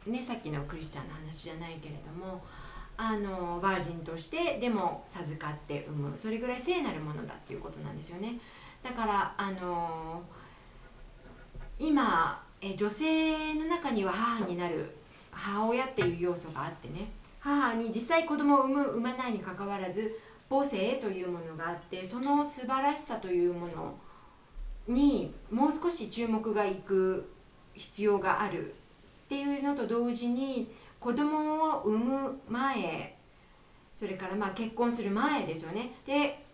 [0.09, 2.41] をねさっきのクリスチャンの話じゃないけれども
[2.97, 6.17] あのバージンとしてでも授かって産む。
[6.17, 8.39] それぐらい聖なるものだっていうことなんですよね。
[8.81, 10.23] だからあの
[11.77, 14.95] 今え女性の中には母になる
[15.41, 17.09] 母親っていう要素があってね。
[17.39, 20.15] 母に実際子供を産む産まないにかかわらず
[20.47, 23.95] 母性というものがあってその素晴らしさというもの
[24.87, 27.31] にもう少し注目がいく
[27.73, 28.75] 必要がある
[29.25, 33.17] っていうのと同時に子供を産む前
[33.91, 35.93] それからまあ結婚する前ですよね。
[36.05, 36.45] で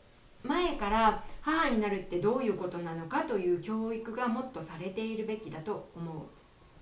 [0.44, 6.24] 前から母になるってどういうことなのかという教育がもっとされているべきだと思う。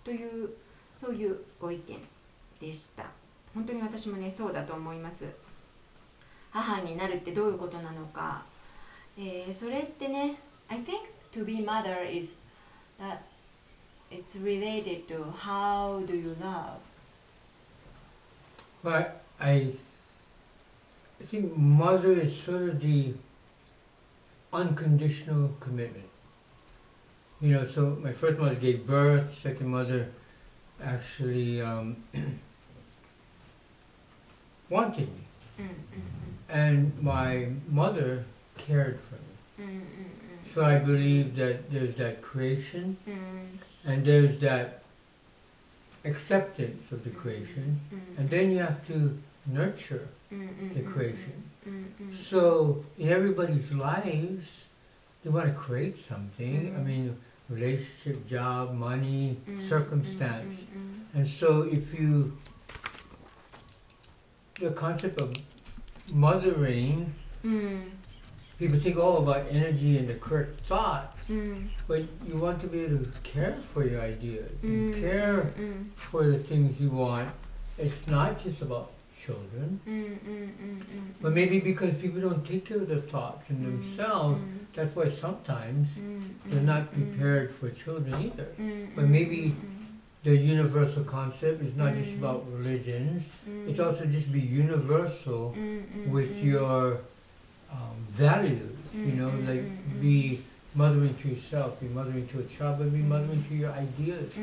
[0.03, 0.49] という
[0.95, 1.99] そういうご意見
[2.59, 3.05] でした
[3.53, 5.29] 本当に私もねそうだと思います
[6.51, 8.43] 母になるってどういうことなのか、
[9.17, 10.37] えーそれってね
[10.67, 12.41] I think to be mother is
[12.99, 13.19] that
[14.09, 16.79] it's related to how do you love
[18.83, 19.71] But I
[21.25, 23.15] think mother is sort of the
[24.53, 26.05] unconditional commitment.
[27.41, 30.09] You know, so my first mother gave birth, second mother
[30.83, 31.95] actually um,
[34.69, 35.21] wanted me.
[35.59, 35.71] Mm, mm, mm.
[36.49, 38.25] And my mother
[38.57, 39.21] cared for me.
[40.53, 42.97] So I believe that there's that creation
[43.85, 44.83] and there's that
[46.05, 47.79] acceptance of the creation,
[48.17, 51.43] and then you have to nurture the creation.
[52.23, 54.47] So in everybody's lives,
[55.23, 56.75] they want to create something.
[56.77, 57.17] I mean,
[57.49, 60.55] relationship, job, money, mm, circumstance.
[60.55, 62.35] Mm, mm, mm, and so if you,
[64.59, 65.33] the concept of
[66.13, 67.83] mothering, mm.
[68.57, 71.67] people think all oh, about energy and the correct thought, mm.
[71.87, 74.99] but you want to be able to care for your ideas, mm.
[74.99, 75.85] care mm.
[75.95, 77.29] for the things you want.
[77.77, 78.91] It's not just about
[79.25, 79.79] children.
[79.87, 83.49] Mm mm, mm, mm, mm, but maybe because people don't take care of their thoughts
[83.49, 84.41] and mm, themselves,
[84.75, 85.89] that's why sometimes
[86.45, 88.49] they're not prepared for children either.
[88.95, 89.55] But maybe
[90.23, 93.23] the universal concept is not just about religions,
[93.67, 95.55] it's also just be universal
[96.07, 96.99] with your
[97.71, 99.63] um, values, you know, like
[100.01, 100.41] be
[100.73, 104.37] mothering to yourself, be mothering to a child, but be mothering to your ideas.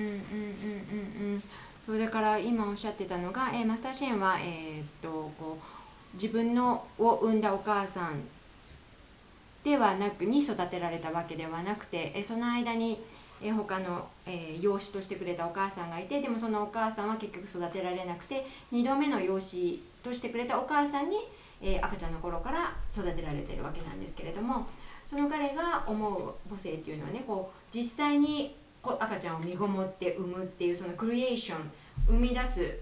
[1.84, 5.08] そうだから今おっしゃってたのが、えーマスターシェーンは、えーっと
[5.38, 8.20] こう自分のを産んだお母さん
[9.64, 13.00] ではなくに育てられたわけではなくて、えーその間に、
[13.42, 21.16] えー他の、えー養子としてくれたお母さんがいてでもそのお母さんは結局育てられなくて2度目の養子としてくれたお母さんに、
[21.60, 24.66] えー赤ちゃんの頃から育てられてるわけなんですけれども
[25.06, 28.54] その彼が思う母性っていうのはねこう実際に
[28.84, 31.58] 赤ちゃんを身ごもって産むっていうそのクリエーション
[32.06, 32.78] 生み出す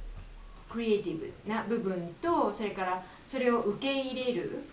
[0.71, 4.65] クリエイティブな部分とそれからそれを受け入れる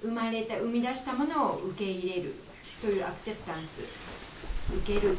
[0.00, 2.34] 生まれた生み出したものを受け入れる
[2.80, 3.82] というアクセプタンス
[4.74, 5.16] 受ける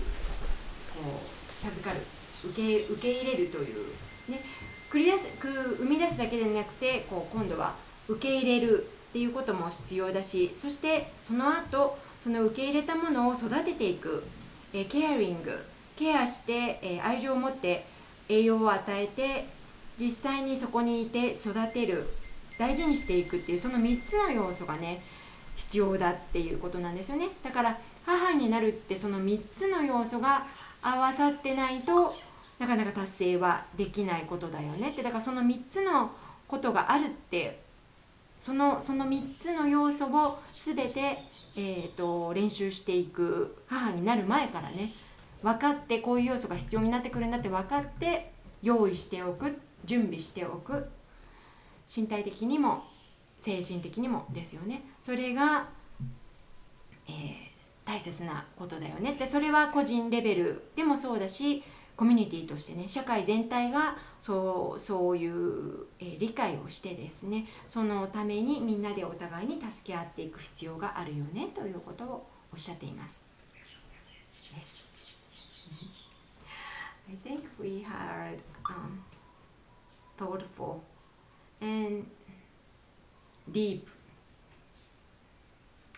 [0.96, 2.02] こう授かる
[2.46, 3.88] 受け受け入れるという
[4.30, 4.40] ね。
[4.94, 7.74] 繰り出す生み出すだけでなくてこう今度は
[8.08, 14.24] 受け入れるっていうことも必要だしそしてその後その受け入れたものを育てていく、
[14.74, 15.58] えケアリング
[15.96, 17.86] ケアして、え愛情を持って
[18.28, 19.46] 栄養を与えて
[20.00, 22.08] 実際にそこにいて育てる
[22.58, 25.04] 大事にしていくっていうその3つの要素がね
[25.56, 27.30] 必要だっていうことなんですよね。
[27.44, 30.48] だから母になるってその3つの要素が
[30.82, 32.16] 合わさってないと
[32.60, 34.90] なかなか達成はできないことだよね。
[34.90, 36.12] ってだからその3つの
[36.48, 37.62] ことがあるって
[38.40, 41.24] そのその3つの要素を全て、
[41.56, 44.94] えー、と練習していく母になる前からね
[45.42, 48.32] 分かってこういう要素が必要になってくるんだって分かって
[48.62, 50.90] 用意しておく準備しておく
[51.94, 52.84] 身体的にも
[53.40, 54.84] 精神的にもですよね。
[55.02, 55.68] それが、
[57.08, 57.54] えー
[57.86, 59.16] 大切なことだよね。
[59.16, 61.64] でそれは個人レベルでもそうだし
[61.96, 73.24] コミュニティとしてね社会全体がそうそういう、えー理解をしてですねそのためにみんなでお互いに助け合っていく必要があるよねということをおっしゃっています。
[74.56, 74.84] Yes.
[77.10, 79.04] I think we had um,
[80.18, 80.82] thoughtful
[81.62, 82.06] and
[83.52, 83.88] deep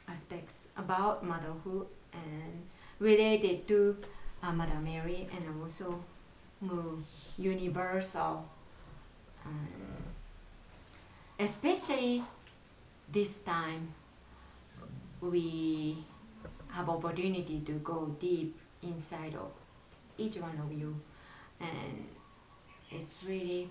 [0.08, 2.64] aspects about motherhood and
[3.00, 3.96] related to
[4.50, 6.04] uh, Mary and also
[6.62, 6.98] more
[7.38, 8.46] universal
[9.46, 9.68] um,
[11.40, 12.24] especially
[13.12, 13.88] this time
[15.22, 15.98] we
[16.72, 19.52] have opportunity to go deep inside of
[20.18, 20.96] each one of you.
[21.60, 22.06] And
[22.92, 23.68] it's really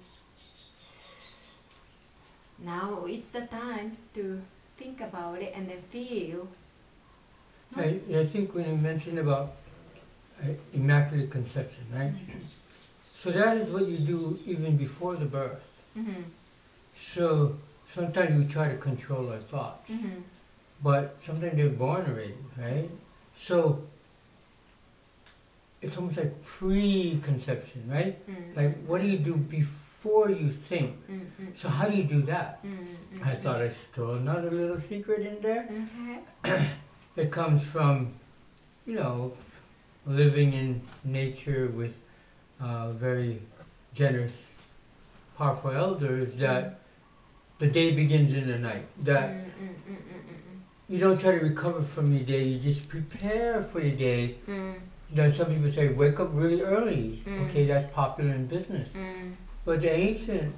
[2.58, 4.40] now it's the time to
[4.76, 6.48] think about it and then feel.
[7.76, 9.63] I, I think when you mentioned about uh,
[10.72, 12.12] immaculate conception, right?
[13.20, 15.62] So that is what you do even before the birth.
[15.98, 16.22] mm-hmm,
[17.14, 17.56] So
[17.94, 20.20] sometimes we try to control our thoughts, mm-hmm,
[20.82, 22.90] but sometimes they're born already, right?
[23.36, 23.82] So
[25.82, 28.14] it's almost like pre-conception, right?
[28.30, 30.96] mm-hmm, Like what do you do before you think?
[31.10, 32.62] mm-hmm, So how do you do that?
[32.64, 35.68] mm-hmm, I thought I stole another little secret in there.
[35.70, 36.64] mm-hmm,
[37.16, 38.12] It comes from,
[38.86, 39.32] you know,
[40.06, 41.94] living in nature with
[42.60, 43.40] uh, very
[43.94, 44.32] generous,
[45.38, 46.34] powerful elders.
[46.36, 46.80] That
[47.58, 48.86] the day begins in the night.
[49.04, 49.94] That mm-hmm,
[50.88, 52.44] you don't try to recover from your day.
[52.44, 54.36] You just prepare for your day.
[54.46, 54.78] mm-hmm,
[55.12, 57.22] Then some people say wake up really early.
[57.26, 57.48] Mm.
[57.48, 58.88] Okay, that's popular in business.
[58.90, 59.30] mm-hmm,
[59.64, 60.54] But the ancient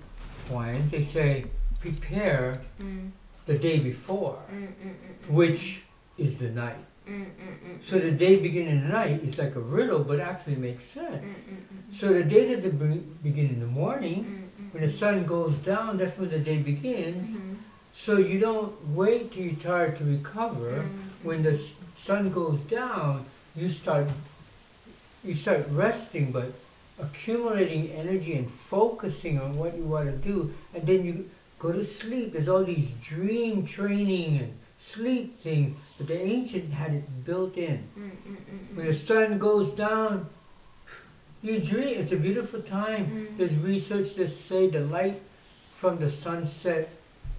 [0.51, 1.47] ones they say
[1.81, 3.09] prepare mm-hmm,
[3.47, 5.83] the day before, mm-hmm, which
[6.19, 6.79] is the night.
[7.07, 8.19] Mm-hmm, So the mm.
[8.19, 11.25] day beginning in the night is like a riddle, but actually makes sense.
[11.95, 15.99] So the day that the be- begin in the morning, when the sun goes down,
[15.99, 17.17] that's when the day begins.
[17.17, 17.55] mm-hmm,
[17.95, 20.85] So you don't wait till you're tired to recover.
[21.23, 21.59] When the
[22.05, 24.09] sun goes down, you start
[25.25, 26.53] you start resting, but
[26.99, 31.29] accumulating energy and focusing on what you want to do, and then you
[31.59, 32.33] go to sleep.
[32.33, 34.59] There's all these dream training and
[34.93, 37.89] sleep thing, but the ancients had it built in.
[37.99, 38.77] Mm-mm-mm-mm.
[38.77, 40.29] When the sun goes down,
[41.43, 42.01] you dream.
[42.01, 43.07] It's a beautiful time.
[43.07, 43.39] Mm.
[43.39, 45.21] There's research that say the light
[45.73, 46.89] from the sunset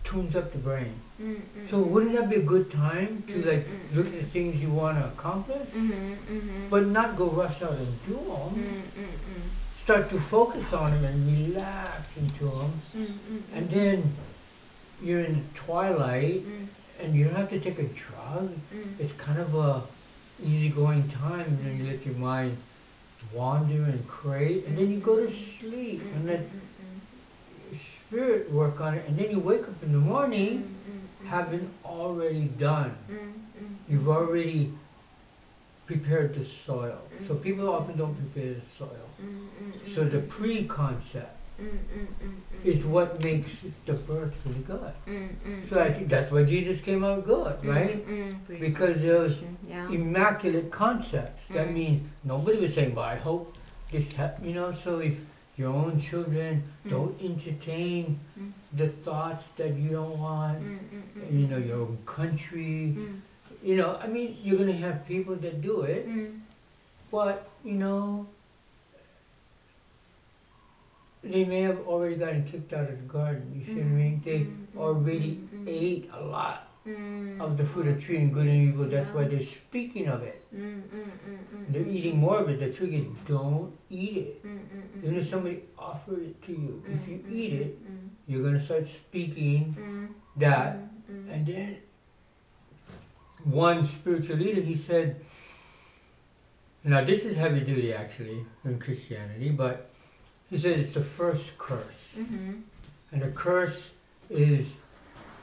[0.03, 0.93] tunes up the brain.
[1.21, 1.67] Mm-hmm.
[1.69, 1.87] So mm.
[1.87, 3.49] wouldn't that be a good time to mm-hmm.
[3.49, 3.95] like mm.
[3.95, 6.69] look at the things you want to accomplish, mm-hmm, mm-hmm.
[6.69, 8.83] but not go rush out and do them.
[9.83, 12.81] Start to focus on them and relax into them,
[13.53, 14.13] and then
[15.01, 16.43] you're in the twilight
[16.99, 18.49] and you don't have to take a drug.
[18.71, 19.83] うん It's kind of a
[20.43, 22.57] easygoing time, and then you let your mind
[23.33, 25.59] wander and create, and then you go to mm-hmm.
[25.59, 26.27] sleep and mm-hmm.
[26.27, 26.41] let
[27.71, 30.75] your spirit work on it, and then you wake up in the morning
[31.25, 32.95] having already done.
[33.89, 34.73] You've already
[35.85, 36.99] prepared the soil.
[37.27, 39.07] So people often don't prepare the soil.
[39.93, 43.51] So the pre-concept Mm, mm, mm, is what makes
[43.85, 44.93] the birth really good.
[45.69, 48.05] So I think that's why Jesus came out good, right?
[48.59, 49.89] Because there was Yeah.
[49.91, 51.47] immaculate concepts.
[51.53, 51.73] That Mm.
[51.73, 53.55] means nobody was saying, "Well, I hope
[53.91, 54.71] this," hap-" you know.
[54.71, 55.17] So if
[55.57, 58.51] your own children don't entertain Mm.
[58.81, 60.59] the thoughts that you don't want,
[61.31, 62.95] you know, your own country,
[63.63, 66.05] you know, I mean, you're gonna have people that do it,
[67.11, 68.27] but you know,
[71.31, 73.51] they may have already gotten kicked out of the garden.
[73.55, 74.21] You see what I mean?
[74.23, 74.79] They mm-hmm.
[74.79, 75.67] already mm-hmm.
[75.67, 77.41] ate a lot mm-hmm.
[77.41, 78.85] of the fruit of tree and good and evil.
[78.85, 80.45] That's why they're speaking of it.
[81.69, 82.59] They're eating more of it.
[82.59, 84.45] The trick is don't eat it.
[85.03, 87.79] Even if somebody offers it to you, if you eat it,
[88.27, 90.79] you're gonna start speaking that.
[91.29, 91.77] And then
[93.43, 95.21] one spiritual leader, he said,
[96.83, 99.89] now this is heavy duty actually in Christianity, but
[100.49, 101.83] he said it's the first curse.
[103.11, 103.89] And the curse
[104.29, 104.67] is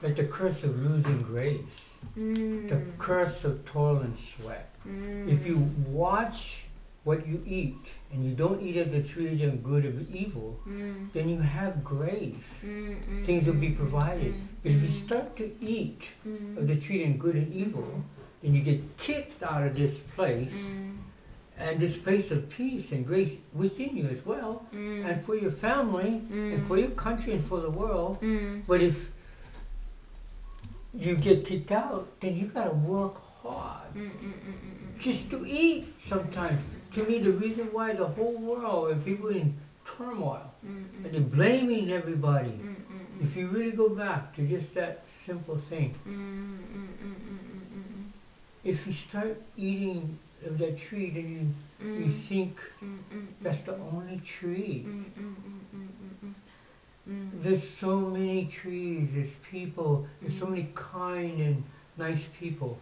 [0.02, 1.60] like the curse of losing grace,
[2.16, 4.70] the curse of toil and sweat.
[5.28, 6.64] If you watch
[7.04, 7.76] what you eat
[8.12, 10.58] and you don't eat of the tree of good of evil,
[11.12, 12.34] then you have grace.
[13.24, 14.34] Things will be provided.
[14.62, 16.02] But if you start to eat
[16.56, 18.04] of the tree of good and evil,
[18.42, 20.50] then you get kicked out of this place
[21.58, 25.04] and this place of peace and grace within you as well, mm.
[25.04, 26.80] and for your family, and for mm.
[26.80, 28.20] your country, and for the world.
[28.20, 28.62] Mm.
[28.66, 29.10] But if
[30.92, 33.88] you get kicked out, then you gotta work hard.
[34.98, 36.60] Just to eat sometimes.
[36.94, 41.92] To me, the reason why the whole world and people in turmoil and they're blaming
[41.92, 42.58] everybody.
[43.22, 45.94] If you really go back to just that simple thing,
[48.64, 50.18] if you start eating
[50.50, 52.60] that tree, then you, you think
[53.42, 54.86] that's the only tree.
[57.42, 61.64] There's so many trees, there's people, there's so many kind and
[61.96, 62.78] nice people.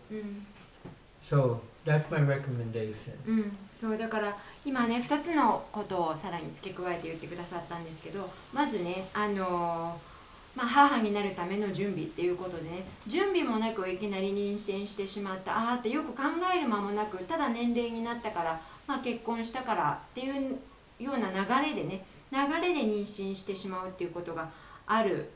[1.25, 3.15] So that's my recommendation.
[3.27, 10.12] うん、そうだから今ね2つのことをさらに付け加えて言ってくださったんですけどまずねあのー
[10.55, 12.85] まあ、母になるための準備っていうことでね。
[13.07, 15.57] 準備もなくいきなり妊娠してしまった。
[15.57, 16.23] ああってよく考
[16.55, 20.59] える間もなくただ年齢になったから、まあ、結婚したからっていう
[21.01, 22.05] ような流れでね。
[22.31, 24.49] 流れで妊娠してしまうっていうことが
[24.87, 25.31] ある。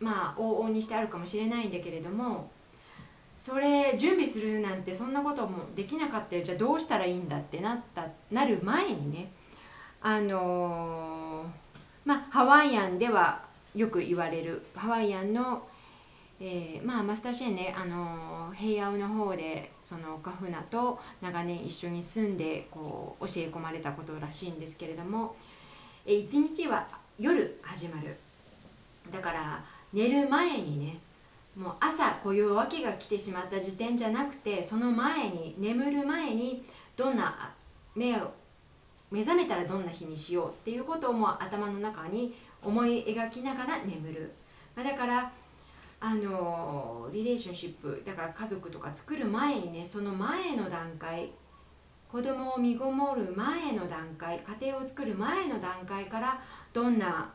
[0.00, 2.50] まあ往々にしてあるかもしれないんだけれども。
[3.36, 6.42] それ準備するなんてそんなこともできなかったよ。
[6.42, 9.30] じゃあどうしたらいいんだってなったなる前にね。
[10.00, 11.66] あのー
[12.06, 13.45] まあハワイアンでは
[13.76, 15.62] よく言われるハワイアンの、
[16.40, 25.36] えーまあマスターシェーンね、あのー平野の方でそのカフナと長年一緒に住んでこう教え込まれたことらしいんですけれども、
[26.06, 26.86] えー一日は
[27.18, 28.16] 夜始まる。
[29.12, 29.62] だから
[29.92, 30.98] 寝る前にね
[31.56, 36.64] もう朝こういう訳が来てしまった時点じゃなくてその前に眠る前に
[36.96, 37.50] どんな
[37.94, 38.32] 目を
[39.10, 42.34] 目覚めたらどんな日にしようっていうことをもう頭の中に
[42.66, 44.32] 思い描きながら眠る、
[44.74, 45.32] まあ、だから
[46.00, 51.30] あのリレーションシップだから家族とか作る前にねその前の段階
[52.10, 56.42] 子供を身ごもる前の段階家庭を作る前の段階から
[56.72, 57.32] どんな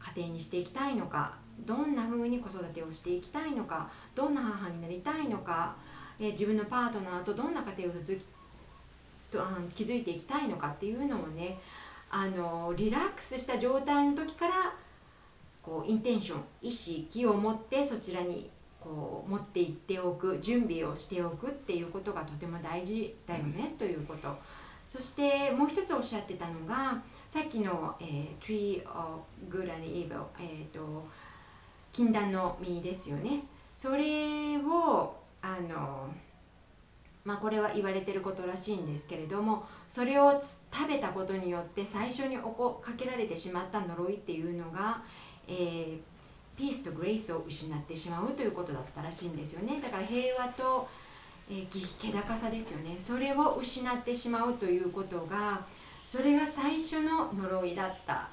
[0.00, 5.74] 家庭にしていきたいのかどんな風に子育てをしていきたいのかどんな母になりたいのか、
[6.20, 8.24] え自分のパートナーとどんな家庭を続き
[9.30, 11.58] とあの築いていきたいのかっていうのをね
[12.10, 14.74] あのリラックスした状態の時から
[15.62, 18.50] こうインテンション意識を持ってそちらに
[18.80, 24.34] こう持っていっておく準備をしておくっていうことがとても大事だよねということ。
[24.86, 31.06] そしてもう一つおっしゃってたのがさっきの、えー Tree of Good and Evil、えーと
[31.92, 33.42] 禁断の実ですよね。
[33.74, 36.08] それをあの
[37.24, 40.40] まあこれは言われてることらしいんですけれどもそれを
[40.72, 45.02] 食べたことによって最初におこかけられてしまった呪いっていうのが、
[45.48, 45.98] えー、
[46.58, 49.80] ピースとグレイスを失ってしまうということだったらしいんですよね。
[49.80, 50.86] だから平和と、
[51.50, 52.96] えー、気高さですよね。
[52.98, 55.64] それを失ってしまうということが
[56.04, 58.28] それが最初の呪いだった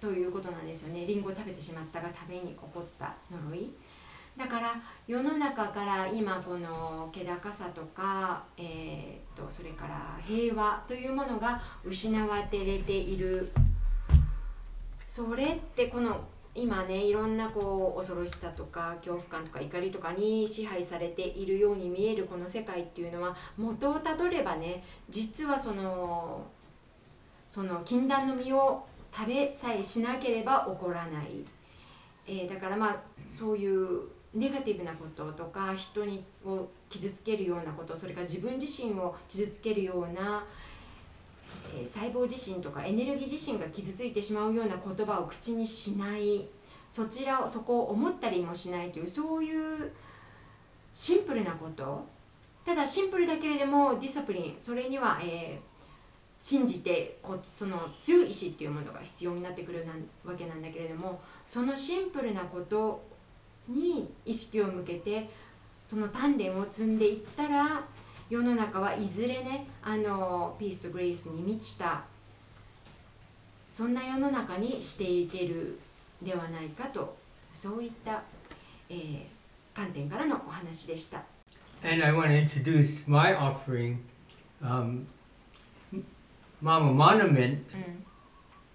[0.00, 1.04] ということなんですよね。
[1.06, 3.70] リンゴを食べてしまったがために起こった呪い。
[4.38, 13.50] だから世の中から今この気高さとか、えー、とそれから平和というものが失われている。
[15.08, 16.20] それってこの
[16.54, 26.46] 今ねいろんなこう恐ろしさとか恐怖感とか怒りとかに支配されているように見えるこの世界っていうのは元をたどればね実はその
[27.48, 31.44] その禁断の実を食べさえしなければ起こらない、
[32.26, 34.02] えー、だからまあそういう
[34.34, 40.44] ネガティブなこととか人にを傷つけるようなことそれから自分自身を傷つけるような、
[41.74, 46.46] えー、細胞自身とかエネルギー自身が傷ついてしまうような言葉を口にしない。
[46.90, 49.92] そちらをそこを思ったりもしないというそういう
[50.94, 52.06] シンプルなこと。
[52.64, 55.68] ただシンプルだけれどもディサプリンそれには、えー
[56.40, 59.92] 信じてこその強い意志っていうものが必要になってくるな
[60.24, 63.02] わけなんだけれどもそのシンプルなこと
[63.68, 65.28] に意識を向けて
[65.84, 67.82] その鍛錬を積んでいったら
[68.28, 72.02] 世の中はいずれねあのピースとグレイスに満ちた
[73.68, 75.78] そんな世の中にしていける
[76.20, 77.16] ではないかと
[77.52, 78.22] そういった、
[78.90, 79.22] えー、
[79.74, 81.22] 観点からのお話でした。
[81.84, 83.98] And I want to introduce my offering.
[84.60, 85.06] Um,
[86.60, 88.02] Mama Monument, mm.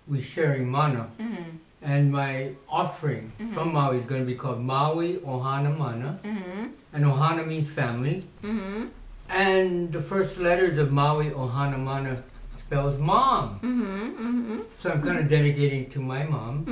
[0.07, 1.09] we're sharing mana.
[1.19, 1.57] Mm-hmm.
[1.83, 3.53] And my offering mm-hmm.
[3.53, 6.19] from Maui is going to be called Maui Ohana Mana.
[6.23, 6.67] Mm-hmm.
[6.93, 8.23] And Ohana means family.
[8.41, 8.85] Mm-hmm.
[9.29, 12.23] And the first letters of Maui Ohana Mana
[12.59, 13.59] spells mom.
[13.59, 14.59] Mm-hmm, mm-hmm.
[14.79, 16.65] So I'm kind of dedicating to my mom,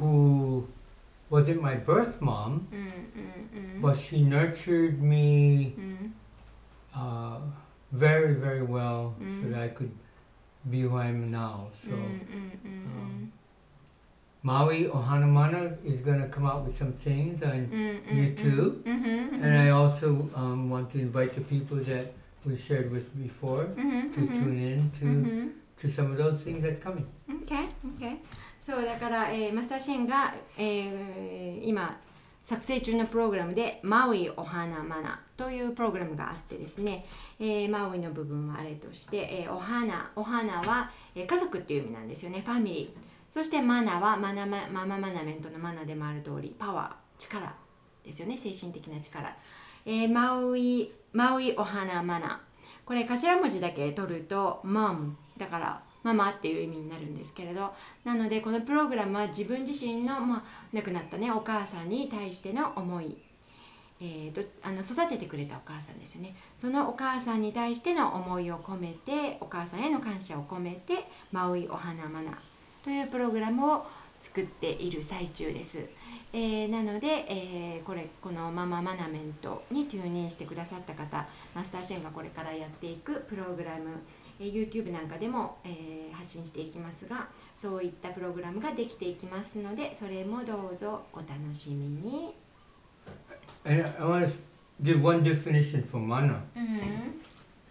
[0.00, 0.66] who
[1.30, 2.68] wasn't my birth mom,
[3.80, 5.74] but she nurtured me.
[6.94, 7.38] Uh,
[7.92, 9.92] very, very well so that I could
[10.68, 11.68] be who I am now.
[11.84, 13.32] So, um.
[14.42, 18.82] Maui Ohanamana is going to come out with some things on mm, YouTube.
[18.82, 19.42] Mm-hmm, mm-hmm.
[19.42, 22.12] And I also um, want to invite the people that
[22.44, 24.44] we shared with before mm-hmm, to mm-hmm.
[24.44, 25.48] tune in to, mm-hmm.
[25.78, 27.06] to some of those things that's coming.
[27.28, 27.66] Okay,
[27.96, 28.18] okay.
[28.58, 31.96] そうだから、えー、マスターシェンが、えー、今
[32.44, 37.06] 作成中のプログラムで「マウイお花マナ」というプログラムがあってですね、
[37.38, 47.54] えー、マウイの部分はあれとして、えー、お花お花は、えー、家族っていう意味なんですよねファミリーそしてマナはマナママママナメントのマナでもある通りパワー力
[48.04, 48.36] ですよね。
[48.36, 49.36] 精神的な力、
[49.84, 52.40] えー、マウイマウイお花マナ。
[52.84, 55.14] これ頭文字だけ取るとマム。
[55.36, 57.74] だからママっていう意味になるんですけれど。
[58.04, 63.14] なのでこのプログラムは自分自身の、まあ、亡くなったねお母さんに対しての思い、
[64.00, 66.34] えーと、あの育ててくれたお母さんですよね。
[66.58, 72.38] そのお母さんに対しての思いを込めてお母さんへの感謝を込めて「マウイお花マナ」
[72.88, 73.86] というプログラムを
[74.18, 75.84] 作っている最中です。
[76.32, 83.90] えー、なので、えー、これこのマママナメントにテューニンしてくださった方マスターシェンがこれからやっていくプログラム、
[84.40, 92.34] えー、YouTube なんかでも、えー、発信していきますがそういったプログラムができていきますのでそれもどうぞお楽しみに。
[93.66, 94.32] And I want to
[94.82, 96.42] give one definition for mana.
[96.56, 97.10] Mm-hmm.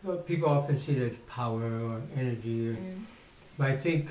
[0.03, 3.01] Well, people often see it as power or energy, or, mm.
[3.57, 4.09] but I think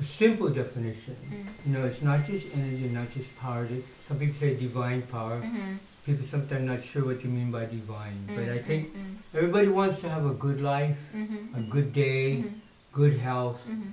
[0.00, 1.16] a simple definition.
[1.22, 1.66] Mm.
[1.66, 3.68] You know, it's not just energy, not just power.
[4.08, 5.40] Some people say divine power.
[5.40, 5.74] Mm-hmm.
[6.06, 8.36] People sometimes not sure what you mean by divine, mm-hmm.
[8.36, 9.36] but I think mm-hmm.
[9.36, 11.54] everybody wants to have a good life, mm-hmm.
[11.54, 12.58] a good day, mm-hmm.
[12.92, 13.60] good health.
[13.68, 13.90] Mm-hmm.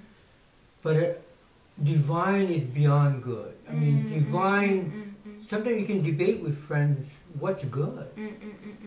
[0.82, 1.14] But uh,
[1.84, 3.54] divine is beyond good.
[3.70, 5.16] I mean, divine.
[5.50, 7.10] Sometimes you can debate with friends
[7.40, 8.08] what's good,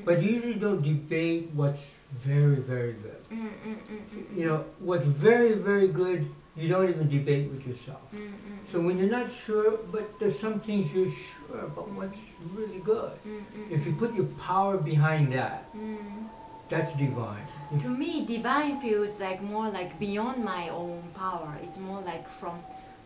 [0.04, 1.80] but you usually don't debate what's
[2.10, 3.20] very, very good.
[4.36, 8.00] You know, what's very, very good you don't even debate with yourself.
[8.14, 12.18] Mm, mm, so when you're not sure, but there's some things you're sure about what's
[12.54, 13.12] really good.
[13.26, 15.64] Mm, if you put your power behind that,
[16.68, 17.46] that's divine.
[17.82, 21.56] To me, divine feels like more like beyond my own power.
[21.62, 22.58] It's more like from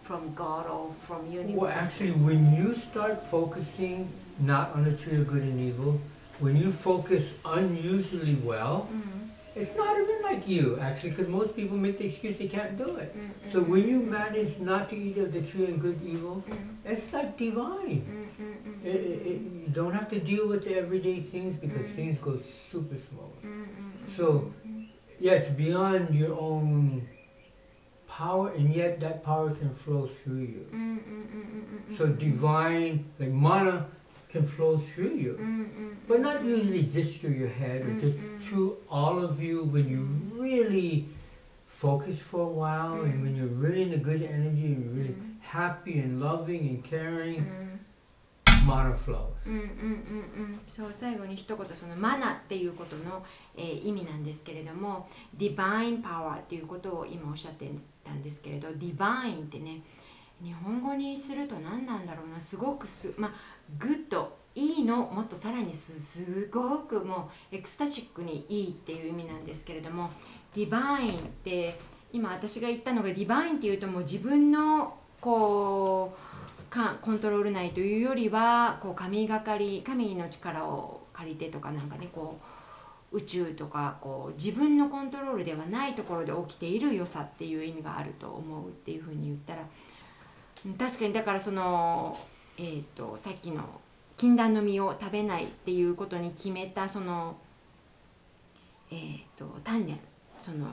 [0.02, 1.56] from God or from universe.
[1.56, 4.08] Well, actually, when you start focusing
[4.38, 6.00] not on the tree of good and evil,
[6.40, 9.23] when you focus unusually well, mm-hmm.
[9.56, 12.96] It's not even like you, actually, because most people make the excuse they can't do
[12.96, 13.16] it.
[13.16, 13.52] Mm-mm.
[13.52, 16.76] So when you manage not to eat of the tree and good evil, Mm-mm.
[16.84, 18.28] it's like divine.
[18.84, 21.94] It, it, you don't have to deal with the everyday things because mm.
[21.94, 22.40] things go
[22.70, 23.32] super small.
[24.16, 24.52] So,
[25.20, 27.08] yeah, it's beyond your own
[28.08, 30.66] power, and yet that power can flow through you.
[31.96, 33.86] So divine, like mana
[34.34, 35.32] can flow through うん you.
[35.38, 38.48] うん But not usually just through your head, or just Mm, mm.
[38.48, 40.04] through all of you when you
[40.38, 41.06] really
[41.66, 45.14] focus for a while, and when you're really in a good energy, and you're really
[45.40, 47.80] happy and loving and う caring, ん
[48.66, 49.28] mana flows.
[49.46, 53.24] うんうんうんうんそう最後に一言そのマナっていうことの、
[53.56, 57.70] えー意味なんですけれども divine power っていうことを今おっしゃって
[58.04, 59.82] たんですけれど divine ってね
[60.42, 63.32] 日本語にすると何なんだろうなすごくすまあ
[63.78, 70.10] good いいのもっとさらにすごくもう ecstatic にいいっていう意味なんですけれども
[70.54, 71.78] divine って
[72.12, 82.38] 今私が言ったのが divine っていうともう自分のこうかコントロール内というよりはこう神がかり神の力を借りてとかなんかねこ
[83.12, 89.62] う宇宙とかこう自分のコントロールではないところで起きている良さっていう意味があると思うっていうふうに言ったら
[90.78, 92.18] 確かにだからその、
[92.56, 93.62] えー、とさっきの
[94.16, 97.36] 禁断の実を食べないっていうことに決めたその、
[98.90, 99.98] えー、と鍛錬
[100.38, 100.68] その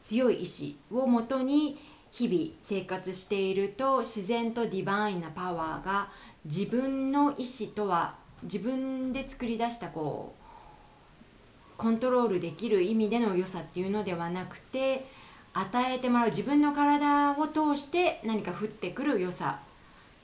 [0.00, 1.78] 強い意志をもとに
[2.12, 6.08] 日々生活していると自然とディバインなパワーが
[6.44, 10.46] 自分の意志とは自分で作り出したこう
[11.76, 15.06] コントロールできる意味での良さっていうのではなくて
[15.52, 19.60] 与えてもらう自分の体を通して何か降ってくる良さ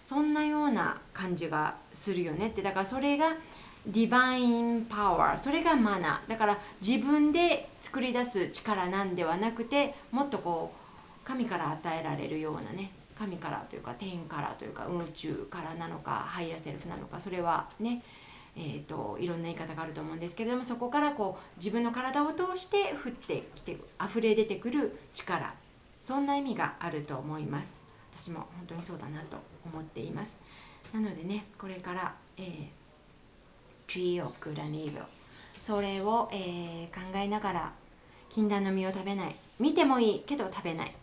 [0.03, 2.61] そんなような感じがするよねって。
[2.61, 3.37] だからそれが
[3.87, 6.29] divine power それがマナ。
[6.29, 18.03] だから自分で作り出す力なんではなくてもっとこう神から与えられるようなね神からというか天からというか宇宙からなのか higher self なのかそれはね
[18.55, 25.55] えー、といろんな言い方があると思うんですけれどもそこからこう自分の体を通して降ってきて溢れ出てくる力。
[26.03, 27.81] そんな意味があると思います。
[28.13, 29.52] 私も本当にそうだなと。
[29.65, 30.41] 思っています。
[30.93, 35.05] なのでねこれから、えー、Tree of Good and Evil
[35.61, 37.73] それを、えー考えながら
[38.29, 39.37] 禁断の実を食べない。
[39.61, 40.95] 見てもいいけど食べない。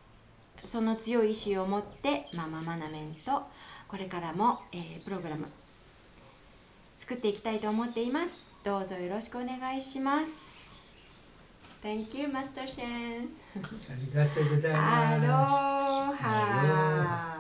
[0.66, 3.44] その強い意志を持ってマママナメンと
[3.88, 5.46] これからも、えープログラム
[6.98, 8.52] 作っていきたいと思っています。
[8.64, 10.82] どうぞよろしくお願いします。
[11.82, 16.22] Thank you Master Shen ありがとうございアロます。
[16.22, 17.36] ハ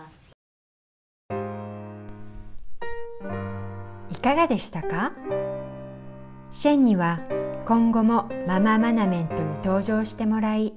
[4.20, 5.12] かがでしたか？
[6.52, 7.20] シェンには
[7.66, 10.74] 今後もマママナメントに登場してもらい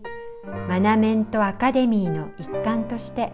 [0.69, 3.32] マナメントアカデミーの一環として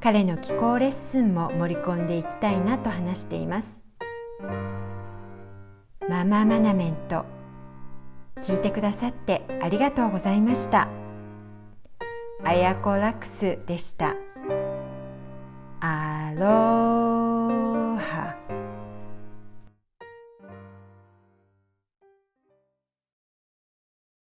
[0.00, 3.84] 彼の気候レッスンも盛り込んでいきたいなと話しています。
[6.08, 7.26] マママナメント
[8.40, 10.88] 聞いてくださってありがとうございました。
[12.44, 14.14] アヤコラクスでした。
[15.80, 17.17] アロ